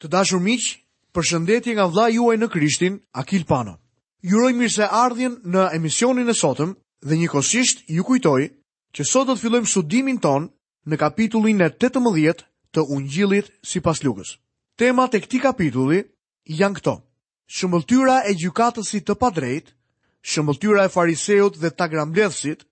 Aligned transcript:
Të 0.00 0.08
dashur 0.08 0.40
miq, 0.40 0.64
përshëndetje 1.12 1.74
nga 1.76 1.84
vllai 1.92 2.10
juaj 2.16 2.36
në 2.40 2.46
Krishtin, 2.54 2.94
Akil 3.20 3.44
Pano. 3.44 3.74
Ju 4.24 4.38
uroj 4.38 4.52
mirëse 4.56 4.86
ardhjen 5.04 5.34
në 5.54 5.64
emisionin 5.76 6.32
e 6.32 6.36
sotëm 6.40 6.70
dhe 7.08 7.18
njëkohësisht 7.20 7.84
ju 7.96 8.02
kujtoj 8.08 8.42
që 8.96 9.02
sot 9.10 9.28
do 9.28 9.34
të 9.36 9.42
fillojmë 9.42 9.68
studimin 9.72 10.18
ton 10.24 10.46
në 10.88 10.96
kapitullin 11.02 11.60
e 11.60 11.68
18 11.68 12.40
të 12.74 12.80
Ungjillit 12.96 13.52
sipas 13.72 14.00
Lukës. 14.04 14.30
Temat 14.80 15.14
e 15.14 15.20
këtij 15.24 15.42
kapitulli 15.46 16.00
janë 16.60 16.76
këto: 16.78 16.94
Shëmbulltyra 17.54 18.16
e 18.30 18.32
gjykatësit 18.40 19.04
të 19.06 19.14
padrejt, 19.20 19.66
shëmbulltyra 20.30 20.86
e 20.88 20.92
fariseut 20.96 21.58
dhe 21.62 21.72
tagramblevsit, 21.80 22.64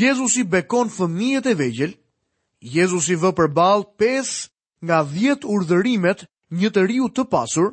Jezusi 0.00 0.42
bekon 0.54 0.88
fëmijët 0.96 1.50
e 1.52 1.54
vegjël, 1.60 1.92
Jezusi 2.76 3.14
vë 3.22 3.30
përballë 3.38 3.86
5 4.00 4.32
nga 4.88 5.02
10 5.12 5.44
urdhërimet 5.56 6.24
një 6.54 6.70
të 6.70 6.82
riu 6.86 7.08
të 7.10 7.24
pasur, 7.30 7.72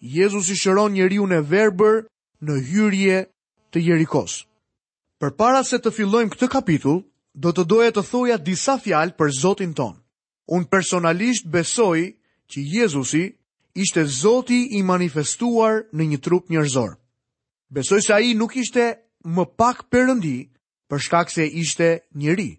Jezus 0.00 0.48
i 0.50 0.56
shëron 0.56 0.92
një 0.96 1.08
riu 1.12 1.26
në 1.28 1.42
verber 1.46 2.02
në 2.40 2.54
hyrje 2.70 3.18
të 3.70 3.80
jerikos. 3.86 4.44
Për 5.20 5.30
para 5.36 5.62
se 5.64 5.76
të 5.78 5.92
fillojmë 5.92 6.32
këtë 6.34 6.48
kapitull, 6.48 7.02
do 7.34 7.52
të 7.54 7.64
doja 7.68 7.90
të 7.94 8.02
thoja 8.10 8.38
disa 8.38 8.78
fjalë 8.80 9.14
për 9.16 9.30
Zotin 9.40 9.74
ton. 9.76 9.94
Unë 10.50 10.68
personalisht 10.72 11.46
besoj 11.52 12.14
që 12.50 12.58
Jezusi 12.74 13.26
ishte 13.74 14.04
Zoti 14.08 14.64
i 14.78 14.82
manifestuar 14.82 15.84
në 15.92 16.02
një 16.14 16.18
trup 16.24 16.48
njërzor. 16.50 16.96
Besoj 17.70 18.00
se 18.02 18.14
a 18.14 18.20
i 18.20 18.34
nuk 18.34 18.56
ishte 18.56 18.88
më 19.22 19.44
pak 19.56 19.84
përëndi 19.92 20.48
për 20.90 20.98
shkak 21.04 21.30
se 21.30 21.44
ishte 21.46 22.00
njëri. 22.18 22.56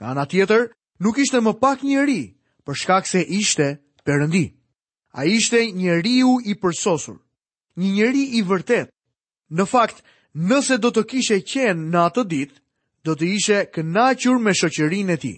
Nga 0.00 0.06
ana 0.08 0.24
tjetër, 0.26 0.72
nuk 0.98 1.18
ishte 1.18 1.38
më 1.40 1.52
pak 1.60 1.84
njëri 1.86 2.34
për 2.64 2.74
shkak 2.80 3.06
se 3.06 3.20
ishte 3.22 3.76
përëndi. 4.08 4.48
A 5.12 5.24
ishte 5.28 5.58
një 5.70 6.00
riu 6.00 6.38
i 6.44 6.54
përsosur, 6.56 7.18
një 7.76 7.88
njeri 7.96 8.22
i 8.38 8.42
vërtet. 8.48 8.88
Në 9.52 9.66
fakt, 9.68 9.98
nëse 10.50 10.78
do 10.80 10.88
të 10.88 11.02
kishe 11.10 11.36
qenë 11.44 11.88
në 11.92 12.00
atë 12.08 12.24
ditë, 12.32 12.56
do 13.04 13.12
të 13.18 13.26
ishe 13.36 13.58
kënaqur 13.74 14.40
me 14.40 14.54
shoqërinë 14.56 15.12
e 15.16 15.20
tij. 15.24 15.36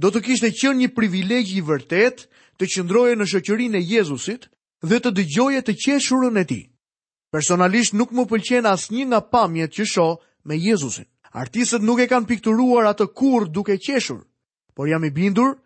Do 0.00 0.08
të 0.10 0.24
kishte 0.24 0.50
qenë 0.56 0.80
një 0.80 0.88
privilegj 0.96 1.52
i 1.52 1.60
vërtet 1.68 2.24
të 2.58 2.64
qëndroje 2.72 3.18
në 3.20 3.28
shoqërinë 3.32 3.78
e 3.80 3.84
Jezusit 3.92 4.48
dhe 4.88 4.98
të 5.04 5.12
dëgjoje 5.18 5.60
të 5.66 5.76
qeshurën 5.84 6.40
e 6.40 6.44
tij. 6.48 6.64
Personalisht 7.34 7.92
nuk 7.92 8.14
më 8.16 8.24
pëlqen 8.30 8.70
asnjë 8.72 9.04
nga 9.12 9.20
pamjet 9.32 9.72
që 9.76 9.84
shoh 9.92 10.16
me 10.48 10.56
Jezusin. 10.64 11.08
Artistët 11.36 11.84
nuk 11.84 12.00
e 12.00 12.08
kanë 12.08 12.28
pikturuar 12.30 12.86
atë 12.92 13.10
kur 13.18 13.48
duke 13.52 13.76
qeshur, 13.84 14.22
por 14.74 14.88
jam 14.88 15.04
i 15.04 15.10
bindur 15.16 15.58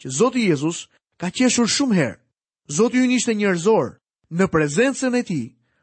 që 0.00 0.06
Zoti 0.18 0.46
Jezus 0.50 0.86
ka 1.20 1.28
qeshur 1.36 1.66
shumë 1.74 1.96
herë. 1.98 2.20
Zoti 2.70 2.96
ju 2.98 3.06
nishte 3.06 3.34
njerëzor. 3.34 3.98
Në 4.32 4.48
prezencën 4.48 5.14
e 5.14 5.22
ti, 5.22 5.42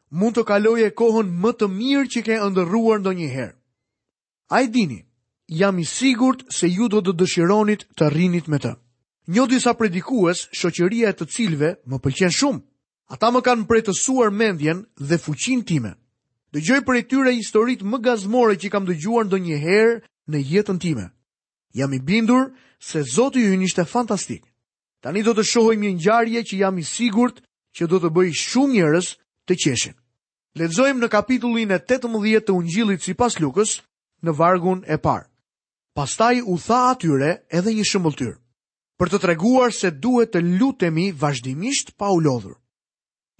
mund 0.09 0.33
të 0.35 0.41
e 0.81 0.91
kohën 0.97 1.27
më 1.29 1.51
të 1.59 1.65
mirë 1.69 2.07
që 2.09 2.21
ke 2.25 2.33
ndërruar 2.49 2.99
ndo 2.99 3.11
njëherë. 3.13 3.53
A 4.49 4.61
i 4.61 4.67
dini, 4.67 5.05
jam 5.47 5.79
i 5.79 5.85
sigurt 5.85 6.43
se 6.49 6.67
ju 6.67 6.87
do 6.89 6.99
të 7.01 7.13
dëshironit 7.13 7.85
të 7.95 8.09
rrinit 8.09 8.47
me 8.47 8.57
të. 8.57 8.73
Një 9.29 9.45
disa 9.49 9.73
predikues, 9.77 10.49
shoqëria 10.57 11.09
e 11.09 11.13
të 11.15 11.25
cilve 11.29 11.69
më 11.85 11.97
pëlqen 12.03 12.33
shumë. 12.33 12.61
Ata 13.13 13.29
më 13.31 13.39
kanë 13.45 13.61
mpretësuar 13.63 14.31
mendjen 14.33 14.83
dhe 14.97 15.17
fuqin 15.21 15.61
time. 15.63 15.93
Dëgjoj 16.51 16.81
për 16.85 16.95
e 16.97 17.03
tyre 17.09 17.31
historit 17.37 17.81
më 17.85 18.01
gazmore 18.01 18.55
që 18.57 18.71
kam 18.73 18.87
dëgjuar 18.89 19.25
ndo 19.29 19.37
njëherë 19.37 19.95
në 20.31 20.37
jetën 20.51 20.79
time. 20.81 21.05
Jam 21.77 21.93
i 21.93 21.99
bindur 22.01 22.51
se 22.79 23.03
Zotë 23.13 23.39
ju 23.43 23.53
një 23.55 23.85
fantastikë. 23.85 24.50
Tani 25.01 25.23
do 25.25 25.33
të 25.33 25.43
shohim 25.49 25.81
një 25.81 25.91
ngjarje 25.97 26.41
që 26.51 26.57
jam 26.61 26.75
i 26.77 26.83
sigurt 26.85 27.39
që 27.77 27.87
do 27.89 27.97
të 28.03 28.09
bëj 28.13 28.29
shumë 28.37 28.73
njerëz 28.77 29.07
të 29.49 29.53
qeshin. 29.63 29.95
Lexojmë 30.59 31.01
në 31.01 31.09
kapitullin 31.13 31.71
e 31.73 31.79
18 31.81 32.45
të 32.45 32.53
Ungjillit 32.59 33.01
sipas 33.07 33.39
Lukës, 33.41 33.77
në 34.25 34.35
vargun 34.37 34.83
e 34.93 34.97
parë. 35.01 35.25
Pastaj 35.97 36.35
u 36.53 36.57
tha 36.65 36.81
atyre 36.93 37.31
edhe 37.59 37.73
një 37.73 37.85
shëmbulltyr, 37.91 38.35
për 38.99 39.07
të 39.11 39.19
treguar 39.23 39.73
se 39.75 39.89
duhet 40.03 40.31
të 40.35 40.43
lutemi 40.59 41.07
vazhdimisht 41.21 41.95
pa 41.97 42.11
u 42.13 42.19
lodhur. 42.21 42.53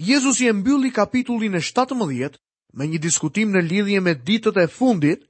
Jezusi 0.01 0.47
e 0.49 0.53
mbylli 0.57 0.89
kapitullin 0.95 1.55
e 1.55 1.61
17 1.61 2.39
me 2.79 2.87
një 2.89 2.99
diskutim 3.03 3.53
në 3.53 3.61
lidhje 3.69 4.01
me 4.01 4.15
ditët 4.27 4.57
e 4.57 4.65
fundit 4.77 5.23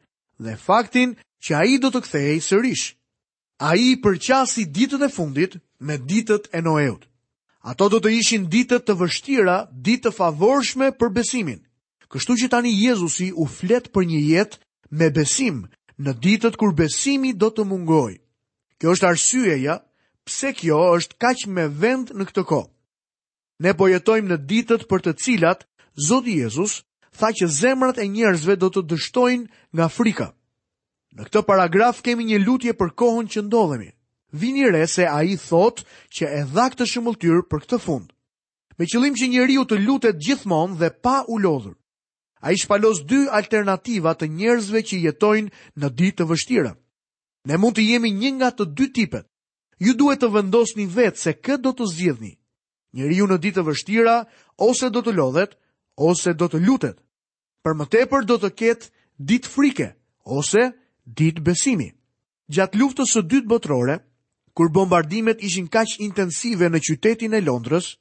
dhe 0.45 0.55
faktin 0.65 1.17
që 1.43 1.51
ai 1.59 1.77
do 1.83 1.91
të 1.91 1.99
kthehej 2.05 2.39
sërish 2.47 2.87
a 3.61 3.75
i 3.77 3.93
përqasi 4.01 4.63
ditët 4.73 5.03
e 5.05 5.09
fundit 5.09 5.53
me 5.79 5.95
ditët 6.09 6.49
e 6.53 6.59
Noeut. 6.65 7.03
Ato 7.69 7.85
do 7.93 7.99
të 8.01 8.09
ishin 8.17 8.47
ditët 8.49 8.87
të 8.87 8.95
vështira, 8.97 9.57
ditë 9.85 10.07
të 10.09 10.13
favorshme 10.17 10.87
për 10.97 11.11
besimin. 11.15 11.59
Kështu 12.09 12.35
që 12.41 12.47
tani 12.55 12.71
Jezusi 12.73 13.27
u 13.37 13.45
flet 13.45 13.85
për 13.93 14.07
një 14.09 14.21
jetë 14.33 14.57
me 14.97 15.11
besim 15.15 15.61
në 16.01 16.11
ditët 16.23 16.57
kur 16.57 16.73
besimi 16.73 17.33
do 17.37 17.51
të 17.53 17.63
mungoj. 17.69 18.15
Kjo 18.81 18.95
është 18.95 19.07
arsyeja 19.11 19.75
pse 20.25 20.49
kjo 20.57 20.79
është 20.97 21.17
kaq 21.21 21.45
me 21.53 21.67
vend 21.83 22.11
në 22.17 22.23
këtë 22.31 22.43
kohë. 22.49 22.69
Ne 23.61 23.75
po 23.77 23.85
jetojmë 23.93 24.31
në 24.33 24.37
ditët 24.49 24.89
për 24.89 25.05
të 25.05 25.13
cilat 25.23 25.67
Zoti 26.09 26.39
Jezus 26.41 26.81
tha 27.13 27.29
që 27.37 27.45
zemrat 27.59 27.97
e 28.01 28.07
njerëzve 28.09 28.57
do 28.57 28.73
të 28.73 28.87
dështojnë 28.89 29.45
nga 29.77 29.87
frika. 29.97 30.31
Në 31.19 31.25
këtë 31.27 31.41
paragraf 31.43 31.97
kemi 32.07 32.23
një 32.29 32.37
lutje 32.45 32.73
për 32.79 32.91
kohën 33.01 33.25
që 33.31 33.41
ndodhemi. 33.43 33.89
Vini 34.41 34.63
re 34.71 34.85
se 34.87 35.03
a 35.11 35.19
i 35.27 35.33
thot 35.35 35.81
që 36.15 36.29
e 36.39 36.41
dha 36.55 36.67
këtë 36.71 36.85
shëmulltyr 36.87 37.41
për 37.51 37.65
këtë 37.65 37.79
fund. 37.83 38.13
Me 38.79 38.87
qëllim 38.87 39.17
që 39.19 39.27
njeriu 39.33 39.65
të 39.67 39.79
lutet 39.83 40.21
gjithmonë 40.23 40.77
dhe 40.79 40.91
pa 41.03 41.17
u 41.27 41.37
lodhur. 41.43 41.75
A 42.41 42.55
i 42.55 42.57
shpalos 42.57 43.03
dy 43.05 43.25
alternativa 43.27 44.15
të 44.17 44.29
njerëzve 44.37 44.83
që 44.87 45.01
jetojnë 45.05 45.51
në 45.79 45.89
ditë 45.99 46.17
të 46.21 46.29
vështira. 46.31 46.71
Ne 47.49 47.57
mund 47.59 47.75
të 47.75 47.85
jemi 47.91 48.13
një 48.21 48.31
nga 48.39 48.49
të 48.55 48.69
dy 48.79 48.87
tipet. 48.95 49.27
Ju 49.81 49.93
duhet 49.97 50.21
të 50.21 50.31
vendosni 50.39 50.87
vetë 50.95 51.19
se 51.19 51.33
këtë 51.35 51.63
do 51.67 51.73
të 51.75 51.89
zgjidhni. 51.91 52.31
Njeriu 52.97 53.27
në 53.29 53.37
ditë 53.43 53.59
të 53.59 53.67
vështira 53.67 54.15
ose 54.63 54.87
do 54.89 55.03
të 55.03 55.11
lodhet 55.19 55.57
ose 56.07 56.31
do 56.33 56.47
të 56.49 56.63
lutet. 56.65 57.03
Për 57.67 57.75
më 57.77 57.89
tepër 57.93 58.23
do 58.31 58.39
të 58.41 58.53
ketë 58.61 58.91
ditë 59.19 59.51
frike 59.53 59.91
ose 60.39 60.71
ditë 61.09 61.41
besimi. 61.45 61.89
Gjatë 62.51 62.79
luftës 62.79 63.13
së 63.15 63.21
dytë 63.29 63.47
botërore, 63.47 63.97
kur 64.53 64.69
bombardimet 64.73 65.43
ishin 65.47 65.67
kaq 65.71 65.97
intensive 66.03 66.69
në 66.69 66.81
qytetin 66.83 67.33
e 67.33 67.41
Londrës, 67.41 67.93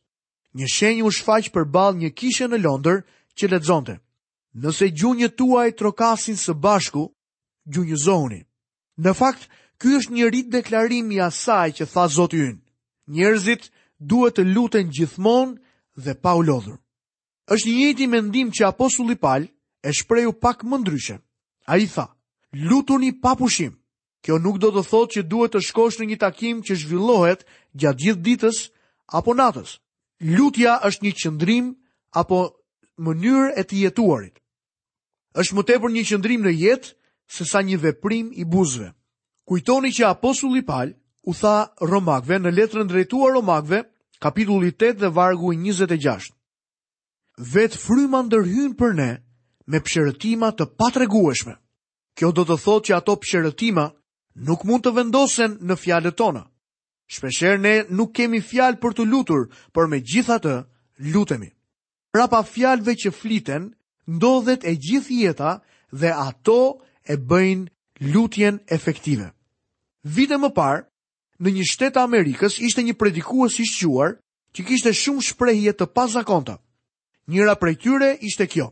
një 0.59 0.67
shenjë 0.75 1.07
u 1.07 1.11
shfaq 1.15 1.51
përballë 1.55 2.01
një 2.05 2.11
kishe 2.19 2.49
në 2.51 2.59
Londër 2.65 3.03
që 3.39 3.51
lexonte: 3.53 3.97
Nëse 4.55 4.89
gjunjët 4.91 5.37
tuaj 5.39 5.69
trokasin 5.79 6.37
së 6.37 6.55
bashku, 6.59 7.05
gjunjëzoni. 7.73 8.41
Në 9.01 9.13
fakt, 9.17 9.49
ky 9.81 9.95
është 9.99 10.13
një 10.13 10.31
rit 10.35 10.49
deklarim 10.53 11.13
i 11.15 11.21
asaj 11.23 11.71
që 11.79 11.85
tha 11.93 12.05
Zoti 12.11 12.41
ynë. 12.49 12.61
Njerëzit 13.15 13.71
duhet 14.11 14.35
të 14.37 14.45
luten 14.55 14.91
gjithmonë 14.93 15.55
dhe 16.05 16.13
pa 16.23 16.35
u 16.37 16.43
lodhur. 16.43 16.77
Është 17.51 17.69
një 17.73 17.87
jeti 17.87 18.07
mendim 18.07 18.51
që 18.55 18.67
apostulli 18.67 19.15
Paul 19.17 19.47
e 19.83 19.91
shprehu 19.93 20.33
pak 20.33 20.65
më 20.65 20.77
ndryshe. 20.83 21.17
Ai 21.73 21.87
tha: 21.95 22.07
lutuni 22.71 23.21
pa 23.21 23.35
pushim. 23.39 23.77
Kjo 24.23 24.37
nuk 24.39 24.59
do 24.61 24.69
të 24.71 24.83
thotë 24.91 25.13
që 25.15 25.23
duhet 25.31 25.53
të 25.57 25.61
shkosh 25.65 26.01
në 26.01 26.07
një 26.11 26.17
takim 26.21 26.61
që 26.67 26.75
zhvillohet 26.77 27.45
gjatë 27.79 27.99
gjithë 28.03 28.23
ditës 28.27 28.59
apo 29.17 29.35
natës. 29.35 29.79
Lutja 30.37 30.75
është 30.85 31.05
një 31.07 31.13
qëndrim 31.21 31.71
apo 32.21 32.41
mënyrë 33.05 33.55
e 33.57 33.63
të 33.65 33.77
jetuarit. 33.87 34.35
është 35.41 35.55
më 35.57 35.63
tepër 35.65 35.91
një 35.95 36.03
qëndrim 36.09 36.41
në 36.45 36.53
jetë 36.63 36.89
se 37.37 37.45
sa 37.45 37.61
një 37.63 37.77
veprim 37.79 38.33
i 38.35 38.45
buzve. 38.45 38.93
Kujtoni 39.47 39.89
që 39.95 40.05
Apostulli 40.07 40.63
Paul 40.63 40.91
u 41.23 41.33
tha 41.35 41.57
Romakëve 41.81 42.39
në 42.41 42.51
letrën 42.59 42.89
drejtuar 42.89 43.33
Romakëve, 43.33 43.81
kapitulli 44.21 44.71
8 44.73 44.99
dhe 45.01 45.09
vargu 45.09 45.55
26. 45.55 46.35
Vetë 47.55 47.79
fryma 47.79 48.23
ndërhyn 48.27 48.75
për 48.79 48.91
ne 48.95 49.11
me 49.71 49.79
pshërëtima 49.81 50.51
të 50.53 50.65
patregueshme. 50.79 51.57
Kjo 52.19 52.31
do 52.37 52.45
të 52.47 52.57
thotë 52.65 52.87
që 52.89 52.97
ato 52.97 53.15
pëshërëtima 53.23 53.85
nuk 54.49 54.65
mund 54.69 54.85
të 54.87 54.95
vendosen 54.99 55.57
në 55.67 55.77
fjalët 55.83 56.17
tona. 56.19 56.45
Shpesher 57.11 57.59
ne 57.59 57.75
nuk 57.91 58.13
kemi 58.19 58.41
fjalë 58.41 58.79
për 58.83 58.93
të 58.97 59.07
lutur, 59.11 59.47
por 59.75 59.89
me 59.91 59.99
gjitha 59.99 60.39
të 60.43 60.55
lutemi. 61.13 61.51
Pra 62.15 62.29
pa 62.31 62.41
fjalëve 62.47 62.95
që 63.05 63.13
fliten, 63.15 63.71
ndodhet 64.17 64.65
e 64.67 64.77
gjithë 64.85 65.17
jeta 65.25 65.53
dhe 66.01 66.11
ato 66.29 66.59
e 67.03 67.15
bëjnë 67.31 67.67
lutjen 68.15 68.61
efektive. 68.75 69.31
Vite 70.17 70.39
më 70.39 70.51
parë, 70.57 70.85
në 71.41 71.49
një 71.57 71.67
shtetë 71.71 72.03
Amerikës 72.03 72.59
ishte 72.69 72.85
një 72.85 72.95
predikues 73.01 73.59
i 73.63 73.67
shquar 73.73 74.15
që 74.55 74.65
kishte 74.69 74.93
shumë 75.01 75.25
shprejhje 75.29 75.73
të 75.79 75.87
pazakonta. 75.97 76.59
Njëra 77.31 77.55
prej 77.61 77.75
tyre 77.83 78.11
ishte 78.29 78.47
kjo. 78.53 78.71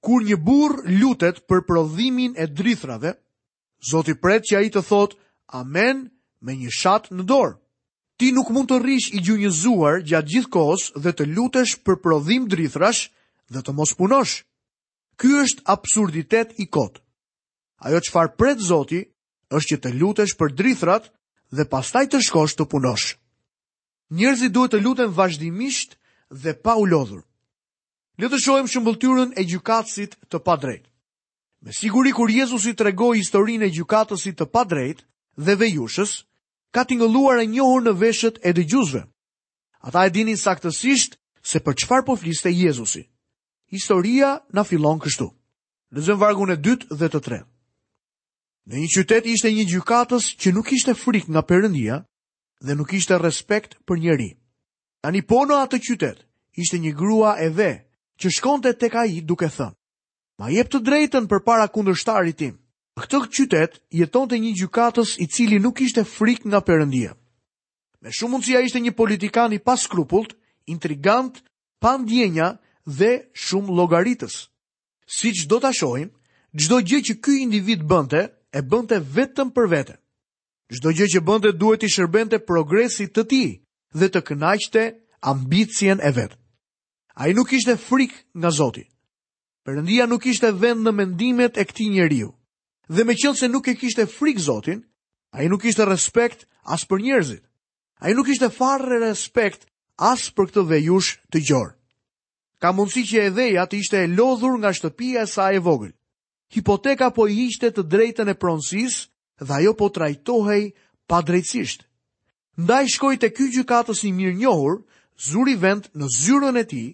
Kur 0.00 0.22
një 0.24 0.36
burr 0.40 0.78
lutet 1.00 1.42
për 1.48 1.60
prodhimin 1.68 2.32
e 2.40 2.46
drithrave, 2.48 3.14
Zoti 3.90 4.12
pret 4.22 4.44
që 4.48 4.56
ai 4.60 4.68
të 4.72 4.80
thotë 4.90 5.16
amen 5.58 6.00
me 6.44 6.52
një 6.56 6.68
shat 6.78 7.06
në 7.12 7.24
dorë. 7.28 7.56
Ti 8.20 8.26
nuk 8.36 8.50
mund 8.52 8.68
të 8.68 8.76
rrish 8.82 9.10
i 9.16 9.20
gjunjëzuar 9.24 10.02
gjatë 10.08 10.30
gjithë 10.34 10.50
kohës 10.56 10.82
dhe 11.04 11.12
të 11.16 11.26
lutesh 11.34 11.74
për 11.84 11.96
prodhim 12.04 12.48
drithrash 12.52 13.02
dhe 13.52 13.62
të 13.64 13.72
mos 13.76 13.94
punosh. 14.00 14.34
Ky 15.20 15.30
është 15.44 15.64
absurditet 15.74 16.52
i 16.60 16.66
kot. 16.76 17.00
Ajo 17.84 18.00
çfarë 18.08 18.34
pret 18.40 18.60
Zoti 18.70 19.00
është 19.56 19.70
që 19.72 19.80
të 19.82 19.94
lutesh 20.02 20.36
për 20.40 20.52
drithrat 20.60 21.08
dhe 21.56 21.68
pastaj 21.72 22.06
të 22.12 22.20
shkosh 22.28 22.56
të 22.58 22.68
punosh. 22.72 23.16
Njerëzit 24.16 24.52
duhet 24.52 24.74
të 24.76 24.84
luten 24.84 25.08
vazhdimisht 25.20 25.96
dhe 26.42 26.52
pa 26.64 26.76
u 26.76 26.84
lodhur 26.92 27.24
le 28.20 28.28
të 28.28 28.38
shohim 28.44 28.66
shëmbulltyrën 28.68 29.30
e 29.38 29.42
gjykatësit 29.48 30.18
të 30.30 30.40
padrejt. 30.44 30.84
Me 31.64 31.72
siguri 31.76 32.12
kur 32.16 32.28
Jezusi 32.32 32.74
tregoi 32.76 33.20
historinë 33.20 33.66
e 33.68 33.74
gjykatësit 33.78 34.36
të 34.38 34.46
padrejt 34.52 35.02
dhe 35.40 35.54
vejushës, 35.60 36.12
ka 36.74 36.84
tingëlluar 36.88 37.40
e 37.42 37.48
njohur 37.48 37.82
në 37.84 37.94
veshët 38.00 38.40
e 38.46 38.52
dëgjuesve. 38.56 39.02
Ata 39.88 40.04
e 40.06 40.12
dinin 40.12 40.36
saktësisht 40.40 41.16
se 41.50 41.62
për 41.64 41.78
çfarë 41.80 42.06
po 42.08 42.16
fliste 42.20 42.52
Jezusi. 42.52 43.06
Historia 43.72 44.34
na 44.54 44.64
fillon 44.68 45.00
kështu. 45.00 45.30
Lexojm 45.94 46.20
vargun 46.20 46.52
e 46.54 46.60
dytë 46.60 46.92
dhe 47.00 47.08
të 47.10 47.20
tretë. 47.26 47.48
Në 48.70 48.76
një 48.84 48.88
qytet 48.94 49.24
ishte 49.26 49.48
një 49.50 49.64
gjykatës 49.72 50.26
që 50.40 50.52
nuk 50.54 50.68
ishte 50.76 50.92
frik 50.94 51.26
nga 51.32 51.40
Perëndia 51.42 52.02
dhe 52.66 52.74
nuk 52.76 52.92
ishte 52.92 53.16
respekt 53.18 53.78
për 53.88 53.98
njeri. 54.00 54.30
Tani 55.02 55.22
po 55.26 55.40
në 55.48 55.56
atë 55.64 55.80
qytet 55.86 56.18
ishte 56.60 56.76
një 56.84 56.92
grua 57.00 57.38
e 57.40 57.48
ve 57.58 57.70
që 58.20 58.30
shkonte 58.36 58.70
tek 58.78 58.94
ai 59.00 59.12
duke 59.24 59.48
thënë: 59.48 59.74
"Ma 60.38 60.50
jep 60.52 60.68
të 60.72 60.80
drejtën 60.84 61.28
përpara 61.30 61.66
kundërshtarit 61.72 62.36
tim." 62.40 62.56
Në 62.98 63.06
këtë 63.06 63.18
qytet 63.36 63.78
jetonte 63.96 64.36
një 64.42 64.52
gjykatës 64.60 65.14
i 65.24 65.26
cili 65.32 65.58
nuk 65.62 65.76
kishte 65.80 66.04
frikë 66.04 66.48
nga 66.50 66.60
Perëndia. 66.60 67.14
Me 68.02 68.10
shumë 68.12 68.32
mundësi 68.34 68.56
ai 68.56 68.62
ishte 68.66 68.80
një 68.82 68.92
politikan 68.96 69.52
i 69.52 69.58
paskrupullt, 69.60 70.32
skrupullt, 70.32 70.36
intrigant, 70.72 71.34
pa 71.82 71.94
ndjenja 72.00 72.48
dhe 72.98 73.10
shumë 73.46 73.72
llogaritës. 73.76 74.36
Siç 75.16 75.46
do 75.50 75.58
ta 75.60 75.70
shohim, 75.80 76.10
çdo 76.60 76.76
gjë 76.88 77.00
që 77.06 77.14
ky 77.24 77.34
individ 77.46 77.80
bënte, 77.92 78.20
e 78.52 78.60
bënte 78.70 78.96
vetëm 79.16 79.48
për 79.56 79.66
vete. 79.74 79.94
Çdo 80.74 80.88
gjë 80.96 81.06
që 81.12 81.20
bënte 81.28 81.50
duhet 81.60 81.82
i 81.86 81.92
shërbente 81.94 82.36
progresit 82.50 83.14
të 83.16 83.22
tij 83.30 83.50
dhe 83.98 84.06
të 84.12 84.20
kënaqte 84.28 84.82
ambicien 85.32 85.98
e 86.02 86.10
vet. 86.18 86.39
A 87.18 87.26
i 87.28 87.34
nuk 87.34 87.50
ishte 87.52 87.74
frik 87.76 88.12
nga 88.38 88.50
Zoti. 88.50 88.84
Përëndia 89.66 90.06
nuk 90.08 90.24
ishte 90.30 90.52
vend 90.56 90.86
në 90.86 90.92
mendimet 90.94 91.58
e 91.60 91.64
këti 91.68 91.90
njeriu. 91.92 92.30
Dhe 92.88 93.04
me 93.04 93.14
qëllë 93.14 93.36
se 93.38 93.48
nuk 93.48 93.68
e 93.68 93.74
kishte 93.76 94.06
frik 94.08 94.38
Zotin, 94.40 94.80
a 95.36 95.44
i 95.44 95.48
nuk 95.52 95.62
ishte 95.68 95.84
respekt 95.84 96.46
as 96.64 96.82
për 96.88 96.98
njerëzit. 97.02 97.42
A 98.00 98.10
i 98.10 98.14
nuk 98.16 98.28
ishte 98.32 98.48
farë 98.50 98.98
respekt 99.04 99.66
as 100.00 100.30
për 100.34 100.48
këtë 100.50 100.64
vejush 100.70 101.10
të 101.32 101.44
gjorë. 101.50 101.76
Ka 102.60 102.72
mundësi 102.72 103.04
që 103.10 103.22
edheja 103.30 103.64
të 103.68 103.78
ishte 103.84 103.98
e 104.00 104.08
lodhur 104.16 104.56
nga 104.58 104.72
shtëpia 104.74 105.24
e 105.24 105.28
sa 105.30 105.50
e 105.54 105.60
vogël. 105.62 105.92
Hipoteka 106.50 107.10
po 107.14 107.26
i 107.30 107.36
ishte 107.46 107.70
të 107.70 107.82
drejten 107.92 108.28
e 108.28 108.34
pronsis 108.34 109.04
dhe 109.44 109.52
ajo 109.60 109.74
po 109.78 109.88
trajtohej 109.94 110.72
pa 111.08 111.20
drejtsisht. 111.22 111.84
Ndaj 112.64 112.86
shkoj 112.96 113.16
të 113.22 113.28
kygjë 113.36 113.64
katës 113.70 114.02
i 114.04 114.10
mirë 114.18 114.36
njohur, 114.42 114.82
zuri 115.30 115.54
vend 115.62 115.88
në 115.94 116.06
zyrën 116.16 116.58
e 116.60 116.64
ti, 116.72 116.84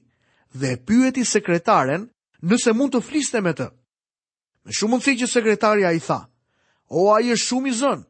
dhe 0.61 0.71
e 0.75 0.79
pyeti 0.89 1.25
sekretaren 1.25 2.09
nëse 2.49 2.73
mund 2.77 2.95
të 2.95 3.03
fliste 3.07 3.41
me 3.43 3.53
të. 3.57 3.67
Me 4.67 4.73
shumë 4.75 4.95
mundësi 4.97 5.15
që 5.23 5.29
sekretaria 5.33 5.93
i 5.95 6.01
tha, 6.03 6.21
o 6.89 7.07
a 7.15 7.21
i 7.23 7.33
është 7.35 7.47
shumë 7.51 7.69
i 7.71 7.75
zënë, 7.81 8.07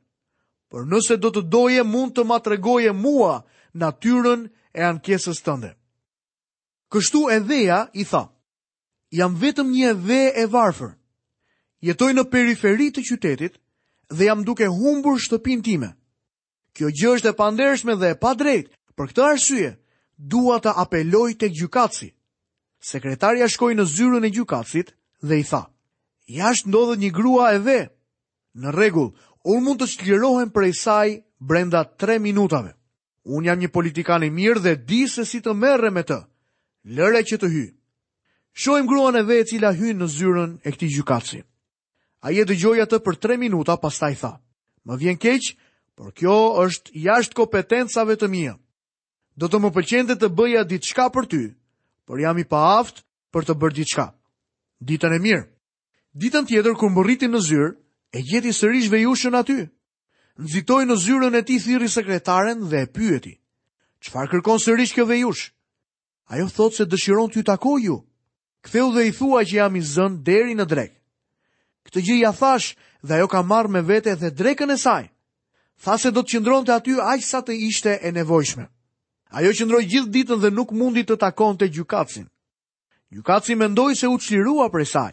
për 0.72 0.86
nëse 0.92 1.16
do 1.22 1.30
të 1.34 1.42
doje 1.52 1.82
mund 1.90 2.14
të 2.16 2.24
ma 2.28 2.38
tregoje 2.46 2.92
mua 3.02 3.34
natyrën 3.80 4.46
e 4.78 4.86
ankesës 4.88 5.42
tënde. 5.44 5.74
Kështu 6.92 7.24
e 7.34 7.40
dheja 7.48 7.80
i 8.00 8.04
tha, 8.08 8.22
jam 9.18 9.36
vetëm 9.42 9.70
një 9.74 9.92
dhe 10.06 10.22
e 10.42 10.46
varfër, 10.52 10.92
jetoj 11.86 12.12
në 12.16 12.24
periferi 12.32 12.88
të 12.94 13.04
qytetit 13.10 13.60
dhe 14.16 14.24
jam 14.28 14.44
duke 14.46 14.66
humbur 14.70 15.20
shtëpin 15.22 15.62
time. 15.66 15.92
Kjo 16.76 16.90
gjë 16.92 17.12
është 17.16 17.30
e 17.32 17.36
pandershme 17.38 17.94
dhe 18.00 18.10
e 18.14 18.18
pa 18.20 18.32
drejt, 18.36 18.70
për 18.96 19.08
këtë 19.12 19.24
arsye, 19.30 19.70
dua 20.34 20.58
të 20.60 20.72
apeloj 20.82 21.30
të 21.40 21.50
gjukaci. 21.56 22.10
Sekretarja 22.82 23.48
shkoi 23.48 23.74
në 23.78 23.84
zyrën 23.88 24.26
e 24.26 24.30
gjukacit 24.30 24.90
dhe 25.22 25.38
i 25.40 25.44
tha: 25.48 25.62
"Jashtë 26.28 26.68
ndodhet 26.68 26.98
një 27.00 27.10
grua 27.16 27.52
e 27.54 27.58
ve. 27.58 27.78
Në 28.56 28.72
rregull, 28.74 29.12
unë 29.44 29.64
mund 29.64 29.80
të 29.80 29.86
çlirohem 29.94 30.50
prej 30.50 30.72
saj 30.78 31.20
brenda 31.40 31.84
3 31.84 32.18
minutave. 32.18 32.72
Unë 33.24 33.46
jam 33.48 33.58
një 33.58 33.68
politikan 33.74 34.22
i 34.22 34.30
mirë 34.30 34.60
dhe 34.62 34.74
di 34.88 35.06
se 35.08 35.24
si 35.24 35.40
të 35.42 35.54
merrem 35.54 35.94
me 35.94 36.02
të. 36.02 36.20
Lëre 36.96 37.24
që 37.26 37.38
të 37.42 37.48
hy." 37.50 37.64
Shohim 38.56 38.86
gruan 38.88 39.16
e 39.16 39.22
ve 39.22 39.40
e 39.40 39.44
cila 39.44 39.72
hyn 39.76 39.98
në 40.00 40.06
zyrën 40.16 40.54
e 40.64 40.72
këtij 40.72 40.94
gjykatësi. 40.96 41.42
Ai 42.24 42.40
e 42.40 42.44
dëgjoi 42.48 42.80
atë 42.82 42.98
për 43.04 43.16
3 43.36 43.36
minuta, 43.38 43.76
pastaj 43.76 44.14
tha: 44.20 44.32
"Më 44.86 44.94
vjen 45.00 45.18
keq, 45.20 45.50
por 45.96 46.12
kjo 46.12 46.36
është 46.64 46.92
jashtë 46.96 47.34
kompetencave 47.36 48.16
të 48.16 48.28
mia. 48.28 48.56
Do 49.36 49.48
të 49.48 49.58
më 49.60 49.70
pëlqente 49.76 50.16
të 50.16 50.28
bëja 50.32 50.62
diçka 50.64 51.08
për 51.12 51.24
ty, 51.28 51.42
por 52.06 52.20
jam 52.22 52.38
i 52.40 52.46
pa 52.48 52.60
aftë 52.78 53.02
për 53.34 53.46
të 53.48 53.54
bërë 53.60 53.76
gjithë 53.80 53.94
qka. 53.96 54.04
Ditën 54.88 55.14
e 55.16 55.22
mirë. 55.26 55.42
Ditën 56.20 56.46
tjetër, 56.48 56.76
kër 56.78 56.92
më 56.94 57.04
rritin 57.04 57.32
në 57.34 57.40
zyrë, 57.48 57.70
e 58.16 58.22
gjeti 58.28 58.52
sërish 58.54 58.90
vejushën 58.92 59.34
aty. 59.40 59.58
Nëzitoj 60.40 60.82
në 60.86 60.96
zyrën 61.02 61.38
e 61.40 61.42
ti 61.44 61.56
thiri 61.64 61.88
sekretaren 61.90 62.62
dhe 62.70 62.84
e 62.84 62.90
pyeti. 62.94 63.34
Qfar 64.04 64.30
kërkon 64.30 64.62
sërish 64.62 64.94
kjo 64.94 65.06
vejush? 65.08 65.44
Ajo 66.30 66.46
thotë 66.46 66.76
se 66.76 66.84
dëshiron 66.86 67.30
ty 67.32 67.42
tako 67.44 67.74
ju. 67.82 67.98
Ktheu 68.64 68.88
dhe 68.94 69.02
i 69.08 69.12
thua 69.14 69.42
që 69.46 69.54
jam 69.60 69.76
i 69.76 69.82
zën 69.82 70.22
deri 70.26 70.54
në 70.54 70.64
drek. 70.66 70.92
Këtë 71.86 72.00
gjë 72.06 72.16
ja 72.22 72.32
thash 72.34 72.76
dhe 73.02 73.14
ajo 73.18 73.28
ka 73.30 73.42
marrë 73.42 73.70
me 73.72 73.82
vete 73.82 74.14
dhe 74.20 74.30
drekën 74.30 74.72
e 74.74 74.78
saj. 74.78 75.10
Tha 75.82 75.98
se 75.98 76.10
do 76.10 76.22
të 76.22 76.30
qëndron 76.36 76.64
të 76.64 76.72
aty 76.78 76.94
sa 77.22 77.42
të 77.42 77.52
ishte 77.68 77.98
e 78.02 78.10
nevojshme. 78.12 78.66
Ajo 79.30 79.50
që 79.58 79.64
ndroj 79.66 79.84
gjithë 79.90 80.10
ditën 80.14 80.40
dhe 80.42 80.50
nuk 80.54 80.70
mundi 80.78 81.02
të 81.04 81.16
takon 81.18 81.56
të 81.58 81.68
gjukacin. 81.72 82.26
Gjukacin 83.10 83.60
se 83.98 84.06
u 84.08 84.18
çlirua 84.18 84.70
për 84.70 84.80
e 84.80 84.84
saj, 84.84 85.12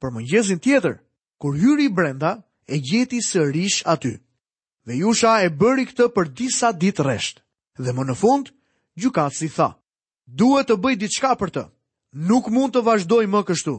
për 0.00 0.10
mëngjesin 0.12 0.58
tjetër, 0.62 0.94
kur 1.40 1.54
hyri 1.54 1.88
brenda 1.88 2.42
e 2.68 2.76
gjeti 2.78 3.20
së 3.20 3.52
rish 3.52 3.82
aty. 3.86 4.18
Dhe 4.86 4.94
jusha 5.00 5.42
e 5.42 5.48
bëri 5.50 5.84
këtë 5.88 6.06
për 6.14 6.26
disa 6.40 6.72
ditë 6.72 7.02
rresht. 7.04 7.40
Dhe 7.84 7.92
më 7.92 8.02
në 8.08 8.14
fund, 8.22 8.46
gjukaci 9.00 9.48
tha, 9.56 9.70
duhet 10.38 10.66
të 10.68 10.76
bëjt 10.82 10.98
ditë 11.00 11.16
shka 11.16 11.32
për 11.40 11.50
të, 11.52 11.64
nuk 12.28 12.48
mund 12.54 12.72
të 12.74 12.80
vazhdoj 12.88 13.26
më 13.28 13.40
kështu. 13.48 13.74